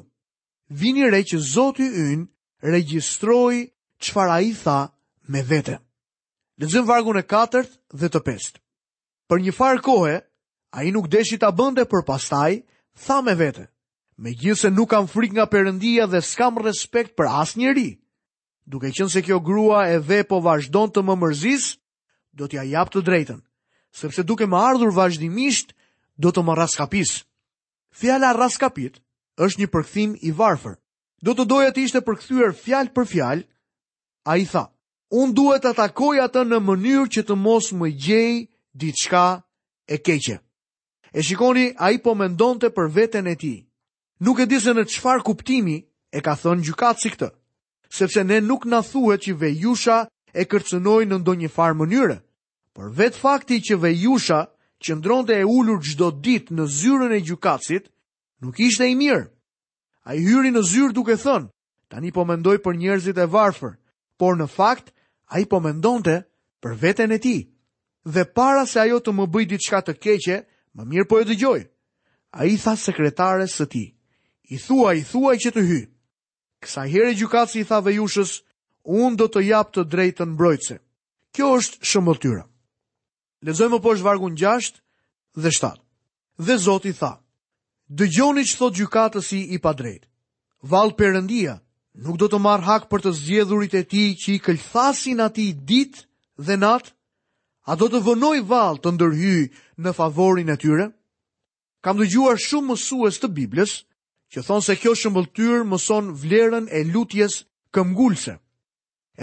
Vini 0.80 1.10
re 1.12 1.22
që 1.30 1.38
Zoti 1.54 1.84
ynë 2.06 2.28
registroj 2.76 3.56
që 4.02 4.10
fara 4.14 4.38
i 4.46 4.54
tha 4.64 4.80
me 5.32 5.42
vete. 5.52 5.78
Lëzëm 6.62 6.86
vargun 6.90 7.18
e 7.22 7.26
4 7.34 7.66
dhe 8.02 8.10
të 8.14 8.20
5 8.30 8.58
për 9.32 9.40
një 9.48 9.52
farë 9.56 9.80
kohë, 9.88 10.16
a 10.76 10.82
i 10.84 10.90
nuk 10.92 11.06
deshi 11.12 11.38
të 11.40 11.50
bënde 11.56 11.86
për 11.88 12.02
pastaj, 12.08 12.58
tha 13.06 13.22
me 13.24 13.32
vete, 13.40 13.70
me 14.20 14.32
se 14.36 14.70
nuk 14.70 14.90
kam 14.92 15.08
frik 15.08 15.32
nga 15.34 15.46
përëndia 15.48 16.06
dhe 16.12 16.22
s'kam 16.22 16.58
respekt 16.66 17.16
për 17.16 17.32
asë 17.42 17.60
njëri. 17.62 17.90
Duke 18.72 18.92
qënë 18.92 19.10
se 19.12 19.22
kjo 19.26 19.40
grua 19.40 19.88
e 19.88 19.98
dhe 20.00 20.22
po 20.28 20.42
vazhdon 20.44 20.92
të 20.92 21.02
më 21.04 21.16
mërzis, 21.24 21.78
do 22.36 22.46
t'ja 22.48 22.64
jap 22.68 22.92
të 22.92 23.02
drejten, 23.08 23.40
sepse 23.96 24.22
duke 24.24 24.44
më 24.48 24.58
ardhur 24.72 24.92
vazhdimisht, 24.96 25.74
do 26.18 26.30
të 26.32 26.44
më 26.46 26.54
raskapis. 26.60 27.16
Fjala 28.00 28.34
raskapit 28.38 29.00
është 29.40 29.62
një 29.62 29.68
përkthim 29.74 30.12
i 30.28 30.32
varfër. 30.32 30.76
Do 31.24 31.32
të 31.38 31.44
doja 31.46 31.72
të 31.72 31.84
ishte 31.86 32.02
përkthyer 32.02 32.52
fjalë 32.58 32.92
për 32.96 33.08
fjalë, 33.12 33.46
ai 34.32 34.42
tha. 34.50 34.68
Un 35.12 35.32
duhet 35.38 35.62
ta 35.64 35.72
takoj 35.78 36.18
atë 36.24 36.44
në 36.50 36.60
mënyrë 36.66 37.10
që 37.16 37.24
të 37.28 37.36
mos 37.40 37.72
më 37.78 37.92
gjejë 38.06 38.40
diçka 38.76 39.42
e 39.88 39.98
keqe. 40.04 40.40
E 41.14 41.22
shikoni, 41.24 41.74
a 41.78 41.92
i 41.92 42.00
po 42.02 42.16
mendonte 42.16 42.70
për 42.72 42.88
veten 42.96 43.28
e 43.28 43.36
ti. 43.36 43.56
Nuk 44.20 44.40
e 44.40 44.46
disë 44.46 44.74
në 44.76 44.86
qfar 44.88 45.20
kuptimi 45.28 45.78
e 46.14 46.22
ka 46.22 46.36
thënë 46.38 46.64
gjukatë 46.66 47.02
si 47.02 47.10
këtë, 47.12 47.30
sepse 47.92 48.24
ne 48.24 48.40
nuk 48.42 48.66
në 48.66 48.80
thuhet 48.92 49.22
që 49.26 49.34
vejusha 49.44 49.98
e 50.34 50.46
kërcënoj 50.46 51.04
në 51.10 51.18
ndonjë 51.22 51.50
farë 51.52 51.78
mënyre, 51.82 52.18
por 52.74 52.92
vetë 52.96 53.18
fakti 53.20 53.60
që 53.66 53.76
vejusha 53.84 54.40
që 54.84 54.92
ndronte 55.00 55.34
e 55.36 55.44
ullur 55.46 55.82
gjdo 55.82 56.12
dit 56.22 56.48
në 56.52 56.64
zyrën 56.80 57.16
e 57.18 57.22
gjukacit, 57.22 57.90
nuk 58.42 58.60
ishte 58.60 58.88
i 58.88 58.96
mirë. 58.96 59.26
A 60.08 60.16
i 60.16 60.22
hyri 60.24 60.52
në 60.54 60.64
zyrë 60.64 60.94
duke 60.96 61.18
thënë, 61.18 61.50
tani 61.92 62.12
po 62.12 62.24
mendoj 62.26 62.58
për 62.64 62.78
njerëzit 62.78 63.18
e 63.18 63.28
varfër, 63.30 63.76
por 64.18 64.38
në 64.38 64.48
fakt, 64.48 64.94
a 65.34 65.40
i 65.42 65.46
po 65.50 65.60
mendonte 65.60 66.24
për 66.62 66.72
veten 66.82 67.12
e 67.12 67.20
ti. 67.20 67.51
Dhe 68.04 68.26
para 68.26 68.66
se 68.66 68.80
ajo 68.82 68.98
të 69.06 69.14
më 69.14 69.26
bëjt 69.30 69.50
ditë 69.56 69.82
të 69.86 69.94
keqe, 70.04 70.38
më 70.74 70.86
mirë 70.90 71.08
po 71.10 71.20
e 71.22 71.26
dëgjoj. 71.30 71.62
a 72.34 72.46
i 72.48 72.56
tha 72.64 72.72
sekretarës 72.80 73.52
së 73.60 73.66
ti, 73.74 73.84
i 74.50 74.56
thua, 74.66 74.94
i 74.96 75.04
thua 75.04 75.34
i 75.36 75.38
që 75.44 75.52
të 75.52 75.62
hy, 75.70 75.82
kësa 76.64 76.82
herë 76.92 77.10
i 77.12 77.16
gjukatës 77.20 77.56
i 77.60 77.66
tha 77.68 77.80
vejushës, 77.84 78.32
unë 78.88 79.16
do 79.20 79.26
të 79.34 79.40
japë 79.50 79.72
të 79.76 79.84
drejtën 79.92 80.36
brojtëse, 80.40 80.78
kjo 81.36 81.48
është 81.58 81.78
shëmotyra. 81.92 82.46
Lezoj 83.44 83.68
më 83.74 83.82
po 83.84 83.92
është 83.94 84.04
vargun 84.08 84.38
gjashtë 84.40 84.80
dhe 85.42 85.52
shtatë, 85.52 85.82
dhe 86.46 86.56
zot 86.66 86.86
i 86.86 86.94
tha, 87.02 87.12
dëgjoni 88.00 88.48
që 88.48 88.56
thot 88.62 88.78
gjukatës 88.80 89.28
i 89.36 89.42
i 89.56 89.60
pa 89.64 89.74
drejtë, 89.82 90.08
valë 90.72 90.96
përëndia, 91.00 91.60
nuk 92.06 92.16
do 92.22 92.32
të 92.32 92.40
marë 92.48 92.64
hak 92.70 92.84
për 92.88 93.00
të 93.04 93.12
zjedhurit 93.26 93.76
e 93.76 93.84
ti 93.92 94.06
që 94.24 94.30
i 94.34 94.40
këllëthasin 94.46 95.20
ati 95.28 95.52
ditë 95.68 96.08
dhe 96.48 96.56
natë, 96.64 96.96
A 97.72 97.76
do 97.80 97.88
të 97.88 98.02
vënoj 98.04 98.42
val 98.50 98.82
të 98.84 98.92
ndërhy 98.98 99.36
në 99.80 99.92
favorin 99.96 100.50
e 100.52 100.58
tyre? 100.60 100.90
Kam 101.82 101.98
dëgjuar 102.02 102.36
gjuar 102.36 102.42
shumë 102.44 102.68
mësues 102.74 103.20
të 103.24 103.28
Biblës, 103.38 103.74
që 104.34 104.44
thonë 104.44 104.66
se 104.66 104.76
kjo 104.82 104.92
shëmbëllëtyr 105.00 105.64
mëson 105.72 106.10
vlerën 106.22 106.68
e 106.68 106.82
lutjes 106.92 107.38
këmgullse. 107.74 108.34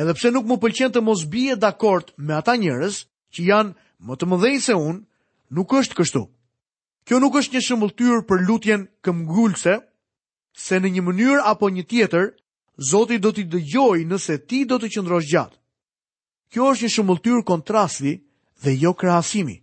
Edhe 0.01 0.15
pse 0.17 0.31
nuk 0.33 0.49
më 0.49 0.57
pëlqen 0.63 0.95
të 0.95 1.03
mos 1.05 1.27
bie 1.35 1.57
dakord 1.61 2.15
me 2.25 2.35
ata 2.39 2.55
njerëz 2.63 2.97
që 3.37 3.45
janë 3.51 3.77
më 4.09 4.17
të 4.17 4.29
mëdhenj 4.31 4.63
se 4.69 4.77
unë, 4.81 5.01
nuk 5.55 5.75
është 5.83 5.99
kështu. 6.01 6.23
Kjo 7.05 7.21
nuk 7.21 7.37
është 7.43 7.57
një 7.59 7.63
shëmbulltyr 7.69 8.25
për 8.31 8.45
lutjen 8.49 8.87
këmgullse, 9.05 9.77
se 10.67 10.79
në 10.81 10.95
një 10.97 11.03
mënyrë 11.09 11.45
apo 11.53 11.69
një 11.77 11.85
tjetër, 11.91 12.33
Zoti 12.93 13.17
do 13.21 13.31
t'i 13.35 13.43
dëgjojë 13.53 14.05
nëse 14.09 14.37
ti 14.49 14.61
do 14.71 14.77
të 14.81 14.87
qëndrosh 14.95 15.27
gjatë. 15.35 15.59
Kjo 16.55 16.67
është 16.73 16.87
një 16.87 16.95
shëmbulltyr 16.97 17.41
kontrasti 17.53 18.13
Dhe 18.63 18.75
jo 18.77 18.93
krahasimi. 18.95 19.59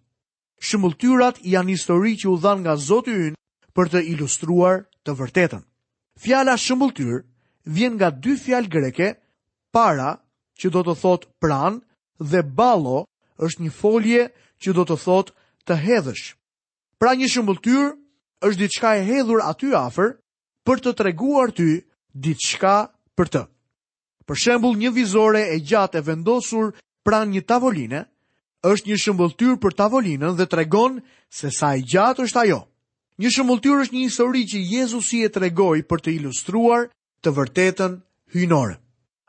Shëmbulltyrat 0.66 1.42
janë 1.54 1.75
histori 1.75 2.14
që 2.20 2.30
u 2.32 2.36
dhan 2.40 2.62
nga 2.64 2.75
Zoti 2.80 3.16
ynë 3.28 3.40
për 3.75 3.90
të 3.92 4.02
ilustruar 4.14 4.86
të 5.06 5.16
vërtetën. 5.20 5.64
Fjala 6.24 6.54
shëmbulltyr 6.56 7.18
vjen 7.75 7.98
nga 7.98 8.10
dy 8.24 8.38
fjalë 8.40 8.72
greke, 8.72 9.10
para, 9.75 10.14
që 10.60 10.72
do 10.72 10.82
të 10.88 10.96
thot 11.02 11.28
pran, 11.44 11.82
dhe 12.32 12.42
ballo, 12.60 13.04
është 13.44 13.66
një 13.68 13.74
folje 13.82 14.24
që 14.64 14.72
do 14.78 14.84
të 14.88 14.98
thot 15.04 15.34
të 15.68 15.74
hedhësh. 15.84 16.25
Pra 17.00 17.12
një 17.20 17.28
shëmbulltyr 17.34 17.92
është 18.48 18.60
diçka 18.64 18.96
e 18.96 19.04
hedhur 19.10 19.44
aty 19.44 19.75
afër 19.75 20.16
për 20.66 20.78
të 20.84 20.96
treguar 21.02 21.52
ty 21.52 21.68
diçka 22.25 22.78
për 23.20 23.28
të. 23.34 23.44
Për 24.25 24.38
shembull, 24.44 24.80
një 24.80 24.90
vizore 24.96 25.42
e 25.52 25.60
gjatë 25.68 26.00
e 26.00 26.02
vendosur 26.08 26.72
pranë 27.06 27.32
një 27.36 27.42
tavoline 27.52 28.02
është 28.65 28.89
një 28.89 28.95
shëmbulltyr 29.01 29.55
për 29.63 29.75
tavolinën 29.77 30.34
dhe 30.39 30.45
tregon 30.50 30.98
se 31.39 31.51
sa 31.53 31.75
i 31.77 31.84
gjatë 31.86 32.25
është 32.25 32.41
ajo. 32.45 32.62
Një 33.22 33.31
shëmbulltyr 33.36 33.84
është 33.86 33.95
një 33.95 34.05
histori 34.07 34.41
që 34.50 34.62
Jezusi 34.74 35.22
e 35.25 35.29
tregoi 35.31 35.84
për 35.86 36.01
të 36.03 36.13
ilustruar 36.17 36.88
të 37.24 37.34
vërtetën 37.38 38.00
hyjnore. 38.36 38.79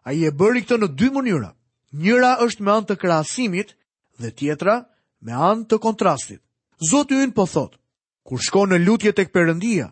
Ai 0.07 0.25
e 0.27 0.31
bëri 0.33 0.65
këtë 0.65 0.79
në 0.81 0.89
dy 0.99 1.11
mënyra. 1.15 1.51
Njëra 1.97 2.33
është 2.47 2.63
me 2.65 2.73
anë 2.77 2.89
të 2.89 2.97
krahasimit 3.03 3.75
dhe 4.21 4.31
tjetra 4.39 4.79
me 5.25 5.33
anë 5.51 5.69
të 5.71 5.79
kontrastit. 5.85 6.41
Zoti 6.91 7.19
ynë 7.25 7.37
po 7.37 7.47
thotë, 7.49 7.79
Kur 8.27 8.41
shkon 8.43 8.73
në 8.75 8.81
lutje 8.83 9.13
tek 9.15 9.29
Perëndia, 9.31 9.85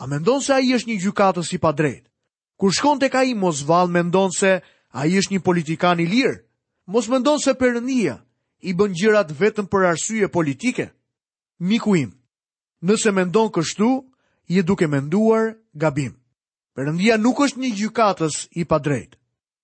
a 0.00 0.06
mendon 0.08 0.40
se 0.40 0.54
ai 0.54 0.70
është 0.72 0.88
një 0.90 0.94
gjykatës 1.02 1.50
i 1.52 1.58
padrejtë? 1.60 2.08
Kur 2.56 2.72
shkon 2.72 3.02
tek 3.02 3.12
ai 3.20 3.34
mos 3.36 3.58
vall 3.68 3.90
mendon 3.92 4.32
se 4.32 4.54
ai 4.96 5.10
është 5.20 5.34
një 5.34 5.40
politikan 5.44 6.00
i 6.00 6.06
lirë? 6.08 6.38
Mos 6.88 7.08
mendon 7.12 7.36
se 7.36 7.52
Perëndia 7.52 8.14
i 8.66 8.74
bën 8.74 8.92
gjërat 8.98 9.30
vetëm 9.38 9.68
për 9.70 9.84
arsye 9.92 10.26
politike. 10.34 10.88
Miku 11.68 11.94
im, 12.00 12.10
nëse 12.82 13.12
mendon 13.14 13.50
kështu, 13.54 13.90
je 14.50 14.62
duke 14.66 14.88
menduar 14.90 15.54
gabim. 15.74 16.16
Perëndia 16.76 17.14
nuk 17.18 17.40
është 17.46 17.62
një 17.62 17.70
gjykatës 17.78 18.40
i 18.60 18.66
padrejt. 18.70 19.14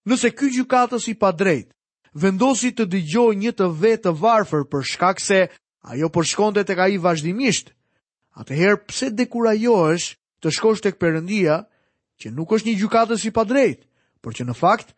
Nëse 0.08 0.30
ky 0.34 0.50
gjykatës 0.54 1.08
i 1.12 1.16
padrejt 1.18 1.70
vendosi 2.18 2.68
të 2.76 2.84
dëgjojë 2.92 3.38
një 3.42 3.50
të 3.58 3.66
vetë 3.82 4.02
të 4.06 4.10
varfër 4.22 4.64
për 4.72 4.82
shkak 4.92 5.20
se 5.26 5.38
ajo 5.94 6.08
përshkonte 6.14 6.60
tek 6.68 6.82
ai 6.84 6.98
vazhdimisht, 7.02 7.70
atëherë 8.38 8.80
pse 8.86 9.08
dekurajohesh 9.18 10.08
të 10.44 10.52
shkosh 10.56 10.82
tek 10.84 10.98
Perëndia 11.02 11.58
që 12.20 12.32
nuk 12.36 12.52
është 12.54 12.68
një 12.70 12.78
gjykatës 12.82 13.24
i 13.24 13.32
padrejt, 13.38 13.80
por 14.20 14.32
që 14.36 14.44
në 14.46 14.58
fakt 14.62 14.92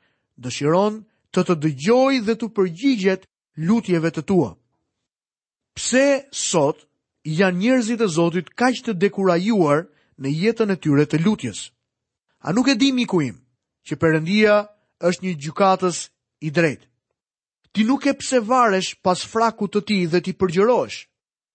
dëshiron 0.45 1.03
të 1.35 1.47
të 1.49 1.57
dëgjoj 1.65 2.13
dhe 2.27 2.35
të 2.39 2.49
përgjigjet 2.57 3.25
lutjeve 3.57 4.11
të 4.11 4.23
tua. 4.27 4.55
Pse 5.75 6.27
sot 6.31 6.85
janë 7.25 7.59
njerëzit 7.59 8.01
e 8.05 8.09
Zotit 8.09 8.51
kaq 8.55 8.83
të 8.85 8.93
dekurajuar 8.99 9.85
në 10.21 10.29
jetën 10.31 10.71
e 10.71 10.77
tyre 10.79 11.07
të 11.07 11.19
lutjes? 11.25 11.71
A 12.47 12.53
nuk 12.53 12.69
e 12.69 12.75
di 12.79 12.93
miku 12.93 13.23
im 13.23 13.39
që 13.87 13.97
Perëndia 13.99 14.67
është 15.01 15.25
një 15.27 15.35
gjykatës 15.43 15.97
i 16.47 16.51
drejtë? 16.51 16.87
Ti 17.75 17.85
nuk 17.85 18.07
e 18.07 18.13
pse 18.15 18.39
varesh 18.47 18.95
pas 19.03 19.19
frakut 19.27 19.71
të 19.75 19.81
tij 19.87 20.07
dhe 20.13 20.21
ti 20.23 20.33
përgjërohesh. 20.39 20.99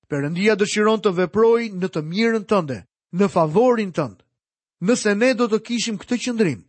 Perëndia 0.10 0.56
dëshiron 0.60 1.00
të 1.00 1.14
veprojë 1.20 1.72
në 1.80 1.88
të 1.94 2.02
mirën 2.04 2.44
tënde, 2.50 2.80
në 3.16 3.26
favorin 3.32 3.92
tënd. 3.96 4.18
Nëse 4.84 5.16
ne 5.16 5.30
do 5.38 5.48
të 5.48 5.60
kishim 5.68 5.96
këtë 6.02 6.18
qëndrim, 6.24 6.60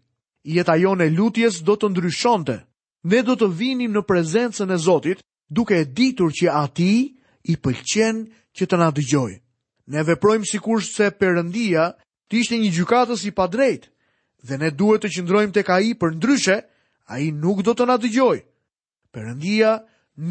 jeta 0.55 0.75
jone 0.79 1.11
lutjes 1.17 1.63
do 1.67 1.75
të 1.79 1.87
ndryshonte 1.91 2.57
ne 3.05 3.23
do 3.25 3.35
të 3.39 3.49
vinim 3.57 3.93
në 3.95 4.03
prezencën 4.07 4.73
e 4.75 4.79
Zotit 4.79 5.23
duke 5.49 5.79
e 5.81 5.85
ditur 5.85 6.31
që 6.33 6.51
ati 6.65 6.91
i 7.49 7.55
pëlqen 7.57 8.27
që 8.57 8.67
të 8.69 8.77
na 8.79 8.91
dëgjoj. 8.93 9.33
Ne 9.91 10.03
veprojmë 10.07 10.47
si 10.47 10.61
kur 10.63 10.83
se 10.85 11.09
përëndia 11.19 11.89
të 12.31 12.35
ishte 12.41 12.59
një 12.61 12.71
gjukatës 12.77 13.25
i 13.27 13.33
padrejt 13.35 13.89
dhe 14.47 14.59
ne 14.61 14.71
duhet 14.71 15.03
të 15.05 15.11
qëndrojmë 15.17 15.53
të 15.55 15.63
ka 15.67 15.81
i 15.85 15.91
për 16.01 16.15
ndryshe, 16.19 16.57
a 17.13 17.19
i 17.21 17.29
nuk 17.33 17.61
do 17.67 17.73
të 17.77 17.85
na 17.89 17.97
dëgjoj. 18.01 18.39
Përëndia 19.15 19.71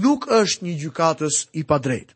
nuk 0.03 0.25
është 0.29 0.61
një 0.65 0.73
gjukatës 0.81 1.35
i 1.59 1.63
padrejt. 1.67 2.13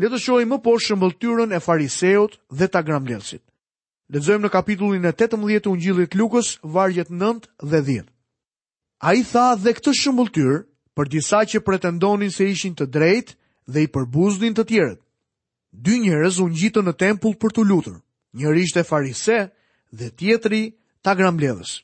Le 0.00 0.10
të 0.12 0.18
shohim 0.20 0.50
më 0.52 0.58
poshtë 0.64 0.86
shëmbulltyrën 0.92 1.54
e 1.56 1.60
fariseut 1.62 2.36
dhe 2.58 2.66
ta 2.68 2.82
gramlelsit. 2.84 3.40
Lexojmë 4.12 4.44
në 4.44 4.50
kapitullin 4.52 5.06
e 5.08 5.14
18 5.14 5.62
të 5.64 5.70
Ungjillit 5.70 6.14
Lukës, 6.18 6.56
vargjet 6.62 7.08
9 7.08 7.46
dhe 7.70 7.80
10. 8.04 8.06
A 8.98 9.12
i 9.14 9.22
tha 9.28 9.52
dhe 9.60 9.72
këtë 9.76 9.92
shumbull 9.98 10.56
për 10.96 11.08
disa 11.12 11.42
që 11.52 11.60
pretendonin 11.66 12.30
se 12.32 12.46
ishin 12.48 12.74
të 12.78 12.86
drejt 12.96 13.34
dhe 13.68 13.82
i 13.84 13.88
përbuzdin 13.96 14.54
të 14.56 14.64
tjerët. 14.70 15.00
Dy 15.76 15.98
njërez 16.00 16.38
unë 16.40 16.56
gjitë 16.60 16.82
në 16.86 16.92
tempull 17.04 17.34
për 17.36 17.50
të 17.58 17.62
lutër, 17.68 17.98
njëri 18.40 18.62
ishte 18.64 18.82
farise 18.88 19.36
dhe 20.00 20.08
tjetëri 20.18 20.62
ta 21.04 21.12
gramledhës. 21.18 21.74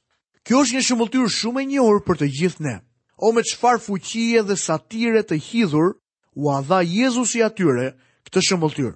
Kjo 0.45 0.63
është 0.65 0.75
një 0.79 0.85
shumëllëtyr 0.87 1.29
shumë 1.37 1.61
e 1.61 1.69
njohër 1.73 2.01
për 2.07 2.17
të 2.23 2.27
gjithë 2.39 2.65
ne. 2.67 2.77
O 3.19 3.29
me 3.37 3.45
qëfar 3.47 3.77
fuqie 3.85 4.41
dhe 4.49 4.57
satire 4.63 5.23
të 5.29 5.37
hidhur, 5.51 5.93
u 6.41 6.49
a 6.55 6.63
dha 6.65 6.81
Jezusi 6.95 7.45
atyre 7.47 7.91
këtë 8.27 8.41
shumëllëtyr. 8.49 8.95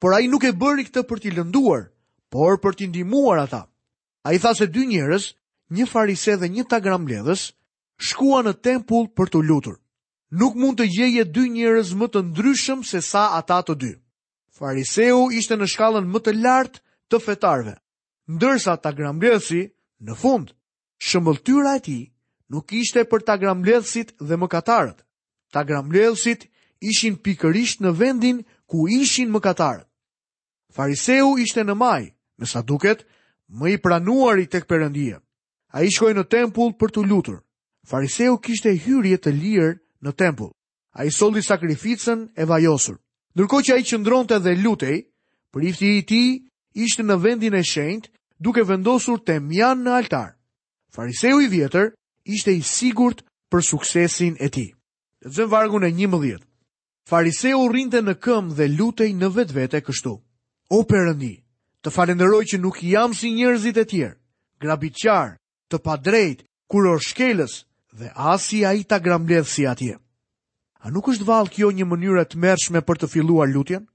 Por 0.00 0.14
a 0.14 0.22
i 0.24 0.30
nuk 0.30 0.46
e 0.46 0.54
bëri 0.62 0.86
këtë 0.86 1.02
për 1.10 1.18
t'i 1.24 1.34
lënduar, 1.34 1.82
por 2.32 2.56
për 2.62 2.72
t'i 2.78 2.86
ndimuar 2.92 3.42
ata. 3.42 3.64
A 4.22 4.32
i 4.32 4.38
tha 4.38 4.54
se 4.54 4.70
dy 4.70 4.86
njërës 4.92 5.32
një 5.76 5.86
farise 5.90 6.36
dhe 6.40 6.48
një 6.48 6.64
tagramledhës 6.70 7.42
shkuan 8.08 8.46
në 8.48 8.52
tempull 8.64 9.08
për 9.16 9.28
të 9.32 9.42
lutur. 9.44 9.76
Nuk 10.32 10.56
mund 10.60 10.78
të 10.80 10.86
gjeje 10.92 11.24
dy 11.32 11.44
njerëz 11.56 11.92
më 11.96 12.06
të 12.12 12.22
ndryshëm 12.30 12.82
se 12.84 13.00
sa 13.04 13.22
ata 13.38 13.60
të 13.64 13.74
dy. 13.80 13.92
Fariseu 14.58 15.28
ishte 15.38 15.56
në 15.56 15.66
shkallën 15.72 16.08
më 16.12 16.18
të 16.24 16.34
lartë 16.42 16.80
të 17.08 17.20
fetarve, 17.24 17.74
ndërsa 18.28 18.74
tagramledhësi 18.84 19.62
në 20.04 20.14
fund. 20.22 20.48
shëmëlltyra 20.98 21.72
e 21.76 21.80
tij 21.84 22.02
nuk 22.50 22.72
ishte 22.74 23.04
për 23.06 23.20
tagramledhësit 23.28 24.08
dhe 24.28 24.34
mëkatarët. 24.36 24.98
Tagramledhësit 25.54 26.48
ishin 26.90 27.14
pikërisht 27.22 27.80
në 27.80 27.90
vendin 27.98 28.42
ku 28.66 28.88
ishin 28.88 29.30
mëkatarët. 29.30 29.86
Fariseu 30.74 31.38
ishte 31.38 31.62
në 31.64 31.74
maj, 31.74 32.02
nësa 32.38 32.62
duket, 32.66 33.06
më 33.58 33.66
i 33.72 33.76
pranuari 33.78 34.46
tek 34.50 34.66
Perëndia. 34.66 35.22
A 35.76 35.84
i 35.84 35.90
shkoj 35.92 36.14
në 36.16 36.22
tempull 36.32 36.70
për 36.80 36.92
të 36.96 37.02
lutur. 37.08 37.40
Fariseu 37.88 38.38
kishte 38.40 38.72
hyrje 38.72 39.18
të 39.24 39.34
lirë 39.36 39.70
në 40.06 40.14
tempull. 40.20 40.52
A 40.96 41.04
i 41.04 41.12
soldi 41.12 41.42
sakrificën 41.44 42.22
e 42.40 42.44
vajosur. 42.48 42.96
Nërko 43.36 43.58
që 43.66 43.74
a 43.74 43.80
i 43.80 43.84
qëndronte 43.86 44.38
dhe 44.42 44.54
lutej, 44.62 44.96
për 45.52 45.66
ifti 45.68 45.90
i 45.98 46.06
ti 46.08 46.20
ishte 46.84 47.02
në 47.04 47.16
vendin 47.22 47.54
e 47.54 47.62
shenjt 47.68 48.08
duke 48.40 48.64
vendosur 48.68 49.20
të 49.20 49.36
mjanë 49.44 49.84
në 49.84 49.92
altar. 49.98 50.30
Fariseu 50.96 51.40
i 51.44 51.48
vjetër 51.52 51.92
ishte 52.32 52.54
i 52.56 52.62
sigurt 52.64 53.20
për 53.52 53.64
suksesin 53.68 54.36
e 54.40 54.48
ti. 54.48 54.66
Të 55.20 55.32
zëmë 55.36 55.52
vargun 55.52 55.84
e 55.84 55.92
një 55.92 56.08
mëdhjet. 56.14 56.42
Fariseu 57.08 57.68
rinte 57.72 58.00
në 58.04 58.16
këm 58.24 58.54
dhe 58.56 58.70
lutej 58.72 59.10
në 59.20 59.28
vetë 59.36 59.54
vete 59.60 59.80
kështu. 59.84 60.14
O 60.72 60.80
përëndi, 60.90 61.32
të 61.84 61.92
falenderoj 61.92 62.42
që 62.52 62.60
nuk 62.64 62.80
jam 62.88 63.14
si 63.16 63.32
njërzit 63.36 63.80
e 63.80 63.84
tjerë, 63.88 64.16
grabiqarë, 64.64 65.36
të 65.68 66.02
drejt, 66.02 66.42
kur 66.70 66.84
është 66.88 67.08
shkeles, 67.10 67.64
dhe 67.92 68.12
asi 68.16 68.64
a 68.66 68.72
i 68.72 68.82
ta 68.84 68.98
gramledh 68.98 69.46
si 69.48 69.66
atje. 69.66 69.98
A 70.80 70.90
nuk 70.90 71.08
është 71.08 71.24
valë 71.28 71.50
kjo 71.52 71.70
një 71.70 71.84
mënyrë 71.84 72.24
të 72.28 72.36
mershme 72.38 72.80
për 72.80 72.96
të 72.98 73.08
filluar 73.08 73.48
lutjen? 73.48 73.86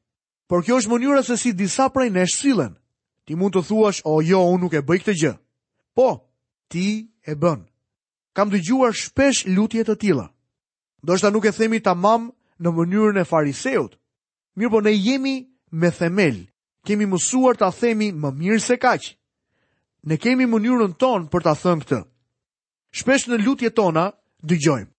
Por 0.49 0.63
kjo 0.63 0.77
është 0.81 0.91
mënyrë 0.91 1.23
se 1.25 1.37
si 1.37 1.51
disa 1.53 1.89
prej 1.89 2.09
nesh 2.11 2.35
silen. 2.35 2.75
Ti 3.25 3.35
mund 3.35 3.53
të 3.55 3.63
thuash, 3.67 4.01
o 4.05 4.19
jo, 4.21 4.41
unë 4.53 4.61
nuk 4.61 4.73
e 4.75 4.83
bëj 4.83 4.99
këtë 5.01 5.13
gjë. 5.21 5.33
Po, 5.95 6.09
ti 6.67 7.07
e 7.25 7.33
bën. 7.39 7.63
Kam 8.35 8.51
të 8.51 8.59
gjuar 8.67 8.93
shpesh 8.93 9.45
lutjet 9.55 9.87
të 9.87 9.95
tila. 9.97 10.27
Do 11.03 11.17
shta 11.17 11.31
nuk 11.31 11.45
e 11.47 11.53
themi 11.55 11.79
ta 11.79 11.93
mamë 11.95 12.31
në 12.59 12.69
mënyrën 12.75 13.21
e 13.21 13.25
fariseut. 13.29 13.95
Mirë 14.57 14.69
po 14.73 14.81
ne 14.83 14.91
jemi 14.91 15.35
me 15.71 15.89
themel. 15.91 16.43
Kemi 16.85 17.05
mësuar 17.07 17.55
ta 17.57 17.71
themi 17.71 18.11
më 18.11 18.29
mirë 18.41 18.59
se 18.59 18.75
kaxi 18.77 19.15
ne 20.03 20.17
kemi 20.19 20.45
mënyrën 20.51 20.93
ton 20.99 21.27
për 21.31 21.43
ta 21.45 21.53
thënë 21.57 21.83
këtë. 21.83 21.99
Shpesh 22.93 23.27
në 23.29 23.37
lutjet 23.43 23.75
tona 23.75 24.09
dëgjojmë: 24.43 24.91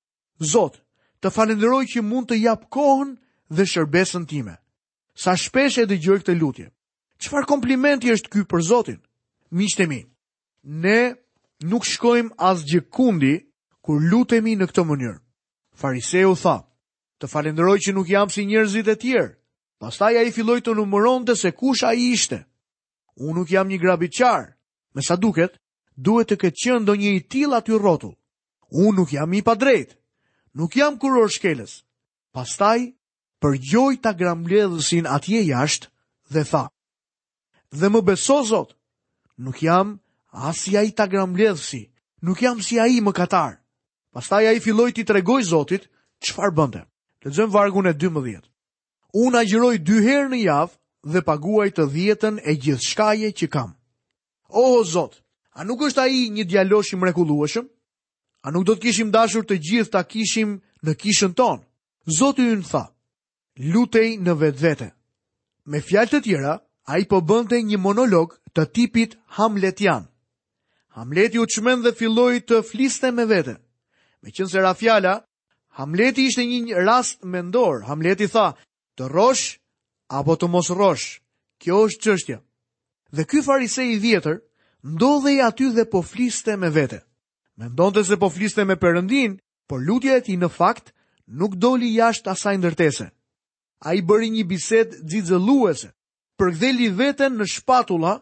Zot, 0.53 0.81
të 1.21 1.29
falenderoj 1.33 1.85
që 1.95 2.03
mund 2.03 2.29
të 2.31 2.39
jap 2.45 2.65
kohën 2.73 3.15
dhe 3.55 3.65
shërbesën 3.69 4.25
time. 4.29 4.57
Sa 5.15 5.37
shpesh 5.39 5.79
e 5.85 5.89
dëgjoj 5.91 6.19
këtë 6.25 6.39
lutje. 6.41 6.67
Çfarë 7.23 7.49
komplimenti 7.49 8.11
është 8.11 8.31
ky 8.33 8.41
për 8.51 8.61
Zotin? 8.65 9.01
Miqtë 9.55 9.87
mi, 9.87 10.01
ne 10.65 11.15
nuk 11.63 11.87
shkojmë 11.87 12.35
asgjë 12.35 12.83
kundi 12.91 13.35
kur 13.85 14.01
lutemi 14.03 14.57
në 14.59 14.67
këtë 14.71 14.83
mënyrë. 14.89 15.21
Fariseu 15.79 16.35
tha: 16.35 16.57
Të 17.21 17.27
falenderoj 17.31 17.79
që 17.85 17.95
nuk 17.95 18.09
jam 18.09 18.31
si 18.33 18.47
njerëzit 18.49 18.89
e 18.89 18.97
tjerë. 18.97 19.31
Pastaj 19.79 20.17
ai 20.17 20.33
filloi 20.33 20.61
të 20.65 20.75
numëronte 20.75 21.37
se 21.37 21.53
kush 21.53 21.85
ai 21.85 22.01
ishte. 22.15 22.41
Unë 23.21 23.37
nuk 23.39 23.51
jam 23.53 23.69
një 23.69 23.79
grabiçar. 23.83 24.54
Me 24.95 25.03
sa 25.03 25.17
duket, 25.19 25.53
duhet 26.07 26.31
të 26.31 26.37
këtë 26.43 26.61
qënë 26.65 26.87
do 26.89 26.95
një 26.99 27.13
i 27.19 27.23
til 27.35 27.55
aty 27.59 27.75
rotu. 27.85 28.13
Unë 28.71 28.95
nuk 29.01 29.13
jam 29.15 29.35
i 29.35 29.41
pa 29.47 29.55
drejt, 29.59 29.95
nuk 30.55 30.77
jam 30.79 30.97
kuror 31.03 31.31
shkeles. 31.35 31.73
Pastaj, 32.35 32.85
për 33.43 33.59
gjoj 33.71 33.95
të 34.03 34.13
grambledhësin 34.21 35.11
atje 35.17 35.41
jashtë 35.49 35.91
dhe 36.35 36.45
tha. 36.51 36.65
Dhe 37.79 37.91
më 37.91 38.01
beso, 38.07 38.39
Zot, 38.51 38.71
nuk 39.43 39.59
jam 39.67 39.99
asja 40.51 40.83
i 40.87 40.95
të 40.95 41.07
grambledhësi, 41.13 41.83
nuk 42.25 42.39
jam 42.47 42.63
si 42.63 42.79
a 42.83 42.87
i 42.95 43.03
më 43.03 43.13
katarë. 43.19 43.59
Pastaj 44.15 44.45
a 44.47 44.55
i 44.55 44.63
filloj 44.63 44.89
të 44.95 45.03
i 45.03 45.07
tregoj 45.11 45.41
Zotit, 45.51 45.89
qëfar 46.23 46.55
bënde? 46.59 46.83
Të 47.23 47.35
zëmë 47.37 47.55
vargun 47.55 47.91
e 47.91 47.95
12. 48.03 48.43
Unë 49.25 49.39
a 49.39 49.43
gjëroj 49.47 49.77
dy 49.87 49.99
herë 50.07 50.31
në 50.31 50.41
javë 50.47 51.15
dhe 51.15 51.23
paguaj 51.29 51.69
të 51.75 51.85
dhjetën 51.95 52.39
e 52.51 52.55
gjithë 52.63 52.89
shkaje 52.91 53.31
që 53.43 53.47
kamë. 53.55 53.75
O 54.57 54.85
Zot, 54.87 55.19
a 55.59 55.65
nuk 55.67 55.81
është 55.89 56.01
ai 56.03 56.19
një 56.35 56.45
djalosh 56.53 56.95
i 56.95 56.97
mrekullueshëm? 57.03 57.65
A 58.47 58.51
nuk 58.55 58.65
do 58.69 58.75
të 58.77 58.85
kishim 58.87 59.09
dashur 59.17 59.43
të 59.49 59.57
gjithë 59.67 59.93
ta 59.97 60.03
kishim 60.13 60.53
në 60.87 60.93
kishën 61.03 61.35
tonë? 61.41 61.65
Zoti 62.19 62.45
i 62.53 62.61
tha, 62.71 62.83
"Lutej 63.73 64.09
në 64.27 64.33
vetvete." 64.43 64.87
Me 65.71 65.81
fjalë 65.89 66.11
të 66.13 66.21
tjera, 66.27 66.53
ai 66.93 67.03
po 67.11 67.19
bënte 67.31 67.57
një 67.67 67.79
monolog 67.87 68.37
të 68.55 68.63
tipit 68.75 69.19
Hamletian. 69.37 70.05
Hamleti 70.97 71.39
u 71.43 71.47
çmend 71.53 71.83
dhe 71.85 71.93
filloi 71.99 72.39
të 72.49 72.57
fliste 72.71 73.09
me 73.17 73.25
vete. 73.33 73.55
Meqense 74.23 74.59
ra 74.63 74.73
fjala, 74.81 75.15
Hamleti 75.79 76.23
ishte 76.29 76.43
një 76.51 76.75
rast 76.87 77.19
mendor. 77.35 77.75
Hamleti 77.91 78.27
tha, 78.35 78.47
"Të 78.97 79.05
rrosh 79.11 79.45
apo 80.19 80.33
të 80.39 80.47
mos 80.55 80.69
rrosh, 80.77 81.07
kjo 81.61 81.75
është 81.87 82.03
çështja." 82.07 82.39
dhe 83.17 83.25
ky 83.31 83.41
farisej 83.47 83.89
i 83.95 84.03
vjetër 84.07 84.37
ndodhej 84.93 85.39
aty 85.49 85.67
dhe 85.77 85.85
po 85.93 86.01
fliste 86.11 86.53
me 86.63 86.69
vete. 86.77 87.01
Mendonte 87.61 88.03
se 88.09 88.17
po 88.23 88.29
fliste 88.37 88.63
me 88.69 88.75
Perëndin, 88.83 89.33
por 89.69 89.79
lutja 89.87 90.15
e 90.19 90.25
tij 90.27 90.39
në 90.43 90.49
fakt 90.59 90.87
nuk 91.41 91.55
doli 91.65 91.89
jashtë 91.99 92.29
asaj 92.35 92.57
ndërtese. 92.59 93.07
Ai 93.87 93.97
bëri 94.09 94.29
një 94.35 94.45
bisedë 94.51 94.99
xixëlluese, 95.11 95.89
përgdheli 96.39 96.89
veten 97.01 97.39
në 97.39 97.47
shpatulla 97.55 98.15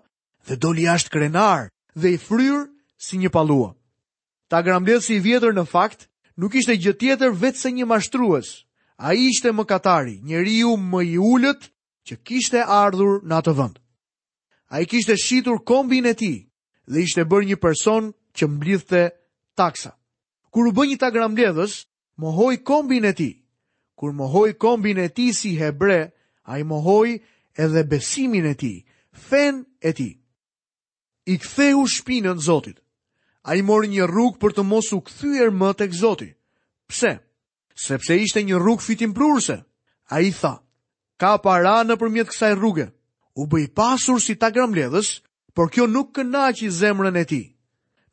dhe 0.46 0.54
doli 0.62 0.84
jashtë 0.88 1.12
krenar 1.14 1.62
dhe 2.00 2.08
i 2.14 2.18
fryr 2.26 2.58
si 3.06 3.14
një 3.22 3.30
pallua. 3.34 3.70
Ta 4.50 4.60
gramblesi 4.66 5.16
i 5.16 5.24
vjetër 5.26 5.56
në 5.56 5.64
fakt 5.74 6.00
nuk 6.40 6.52
ishte 6.60 6.76
gjë 6.82 6.92
tjetër 7.00 7.30
vetë 7.42 7.60
se 7.62 7.68
një 7.72 7.86
mashtrues. 7.88 8.48
A 9.06 9.16
i 9.18 9.22
ishte 9.32 9.48
më 9.52 9.64
katari, 9.66 10.20
njeri 10.22 10.60
ju 10.62 10.76
më 10.76 11.00
i 11.16 11.18
ullët 11.18 11.62
që 12.06 12.14
kishte 12.26 12.60
ardhur 12.84 13.22
në 13.26 13.34
atë 13.40 13.54
vënd. 13.58 13.81
A 14.72 14.80
i 14.80 14.86
kishte 14.86 15.14
shqitur 15.24 15.58
kombin 15.70 16.06
e 16.06 16.14
ti 16.20 16.32
dhe 16.92 16.98
ishte 17.06 17.22
bërë 17.30 17.46
një 17.52 17.56
person 17.64 18.04
që 18.36 18.44
mblidhte 18.54 19.02
taksa. 19.60 19.90
Kur 20.52 20.64
u 20.68 20.72
bë 20.72 20.86
një 20.90 20.96
tagram 21.02 21.34
ledhës, 21.36 21.74
mohoj 22.24 22.54
kombin 22.70 23.04
e 23.04 23.12
ti. 23.20 23.30
Kur 23.98 24.10
mohoj 24.20 24.50
kombin 24.64 24.98
e 24.98 25.08
ti 25.16 25.26
si 25.38 25.50
hebre, 25.60 26.00
a 26.44 26.52
i 26.58 26.64
mohoj 26.72 27.10
edhe 27.64 27.82
besimin 27.92 28.46
e 28.46 28.54
ti, 28.62 28.72
fen 29.28 29.54
e 29.80 29.90
ti. 29.98 30.10
I 31.26 31.34
kthehu 31.42 31.82
shpinën 31.96 32.38
Zotit. 32.48 32.78
A 33.42 33.50
i 33.54 33.62
mori 33.68 33.88
një 33.92 34.08
rrug 34.08 34.40
për 34.40 34.56
të 34.56 34.62
mos 34.72 34.88
u 34.96 35.00
këthyër 35.06 35.50
më 35.60 35.68
të 35.78 35.88
këzoti. 35.92 36.30
Pse? 36.88 37.12
Sepse 37.86 38.16
ishte 38.24 38.40
një 38.42 38.56
rrug 38.58 38.80
fitim 38.88 39.12
prurse. 39.16 39.56
A 40.08 40.16
i 40.24 40.32
tha, 40.40 40.54
ka 41.20 41.36
para 41.44 41.76
në 41.84 41.94
përmjet 42.00 42.30
kësaj 42.32 42.52
rrugën 42.56 42.90
u 43.34 43.46
bëj 43.46 43.68
pasur 43.74 44.20
si 44.20 44.34
ta 44.36 44.50
gramledhës, 44.50 45.20
por 45.54 45.70
kjo 45.72 45.86
nuk 45.88 46.10
kënaqi 46.16 46.68
zemrën 46.68 47.16
e 47.16 47.24
tij. 47.30 47.46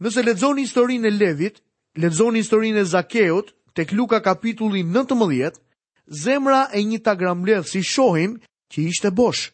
Nëse 0.02 0.22
lexoni 0.24 0.64
historinë 0.68 1.08
e 1.08 1.12
Levit, 1.20 1.58
lexoni 2.02 2.40
historinë 2.44 2.80
e 2.84 2.86
Zakeut 2.94 3.48
tek 3.76 3.92
Luka 3.98 4.20
kapitulli 4.24 4.82
19, 4.88 5.60
zemra 6.24 6.62
e 6.78 6.84
një 6.88 7.00
tagramledhës 7.08 7.74
i 7.80 7.84
shohim 7.92 8.34
që 8.72 8.80
ishte 8.90 9.12
bosh. 9.20 9.52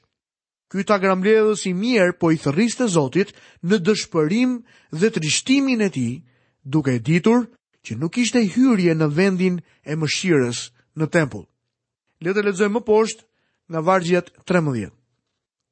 Ky 0.72 0.86
tagramledhës 0.86 1.66
i 1.70 1.74
mirë 1.78 2.14
po 2.20 2.32
i 2.34 2.38
thërriste 2.42 2.86
Zotit 2.96 3.34
në 3.66 3.76
dëshpërim 3.86 4.52
dhe 5.00 5.12
trishtimin 5.16 5.82
e 5.86 5.90
tij, 5.96 6.14
duke 6.74 6.94
e 6.98 7.00
ditur 7.08 7.42
që 7.86 7.98
nuk 8.02 8.18
ishte 8.22 8.42
hyrje 8.54 8.94
në 8.98 9.08
vendin 9.18 9.56
e 9.86 9.94
mëshirës 9.98 10.60
në 10.98 11.06
tempull. 11.16 11.46
Le 12.24 12.34
të 12.34 12.46
lexojmë 12.48 12.76
më 12.80 12.86
poshtë 12.90 13.24
nga 13.70 13.80
vargjet 13.88 14.34
13. 14.50 14.94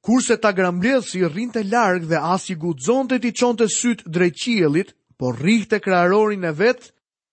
Kurse 0.03 0.35
ta 0.35 0.49
gramblesi 0.51 1.21
rrin 1.23 1.47
të 1.55 1.61
largë 1.71 2.09
dhe 2.11 2.19
as 2.19 2.49
i 2.51 2.57
guxonte 2.59 3.15
ti 3.23 3.29
çonte 3.39 3.69
sytë 3.71 4.09
drejt 4.15 4.35
qielit, 4.41 4.89
por 5.19 5.37
rrihte 5.39 5.77
krarorin 5.79 6.43
e 6.43 6.49
vetë, 6.59 6.89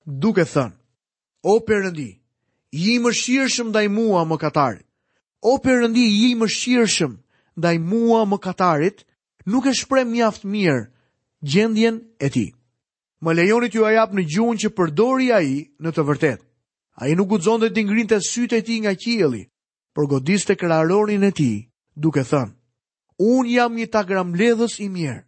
duke 0.07 0.45
thënë, 0.47 0.77
o 1.51 1.57
perëndi, 1.67 2.09
ji 2.79 2.95
më 3.03 3.11
ndaj 3.11 3.73
da 3.75 3.81
i 3.83 3.89
mua 3.91 4.23
më 4.31 4.37
katarit, 4.45 4.87
o 5.43 5.53
perëndi, 5.65 6.07
i 6.31 6.35
më 6.39 6.47
ndaj 6.47 7.17
da 7.65 7.69
i 7.73 7.79
mua 7.91 8.21
më 8.31 8.39
katarit, 8.39 9.03
nuk 9.51 9.67
e 9.67 9.73
shpre 9.81 10.05
mjaftë 10.13 10.47
mirë 10.55 10.85
gjendjen 11.53 11.97
e 12.21 12.29
ti. 12.35 12.47
Më 13.23 13.31
lejonit 13.35 13.75
ju 13.75 13.83
ajap 13.85 14.15
në 14.15 14.23
gjunë 14.33 14.61
që 14.63 14.71
përdori 14.79 15.29
a 15.37 15.41
i 15.43 15.59
në 15.83 15.91
të 15.95 16.03
vërtet, 16.09 16.41
a 17.01 17.11
i 17.11 17.19
nuk 17.19 17.29
guxonte 17.35 17.73
ti 17.75 17.83
ngrin 17.83 18.07
të 18.09 18.23
sytë 18.31 18.57
e 18.63 18.63
ti 18.67 18.79
nga 18.81 18.95
qieli, 19.03 19.43
por 19.95 20.07
godiste 20.07 20.55
krarorin 20.57 21.27
e 21.27 21.35
ti, 21.35 21.51
duke 21.97 22.23
thënë 22.31 22.60
unë 23.21 23.53
jam 23.55 23.75
një 23.77 23.87
tagram 23.93 24.31
ledhës 24.41 24.79
i 24.81 24.87
mirë. 24.89 25.21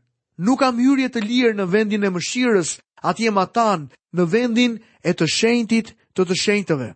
Nuk 0.42 0.58
kam 0.62 0.78
hyrje 0.80 1.10
të 1.12 1.20
lirë 1.26 1.56
në 1.58 1.66
vendin 1.74 2.06
e 2.08 2.10
mëshirës, 2.14 2.70
atje 3.04 3.28
e 3.28 3.34
matan 3.36 3.90
në 4.16 4.24
vendin 4.32 4.78
e 5.08 5.12
të 5.12 5.26
shenjtit 5.28 5.92
të 6.16 6.24
të 6.24 6.36
shenjtëve. 6.42 6.88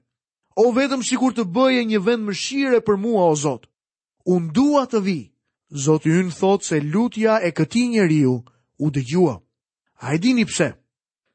O 0.62 0.70
vetëm 0.72 1.02
si 1.04 1.18
kur 1.20 1.34
të 1.36 1.44
bëje 1.52 1.82
një 1.90 2.00
vend 2.06 2.24
mëshire 2.30 2.80
për 2.80 2.96
mua, 3.02 3.26
o 3.28 3.36
Zotë. 3.36 3.68
Unë 4.34 4.52
dua 4.56 4.86
të 4.90 5.02
vi, 5.06 5.18
Zotë 5.84 6.08
ju 6.14 6.30
thotë 6.40 6.64
se 6.70 6.80
lutja 6.92 7.36
e 7.44 7.52
këti 7.52 7.84
njeriu 7.92 8.38
u 8.80 8.86
dëgjua. 8.94 9.36
A 10.00 10.14
e 10.14 10.18
dini 10.18 10.46
pse? 10.48 10.72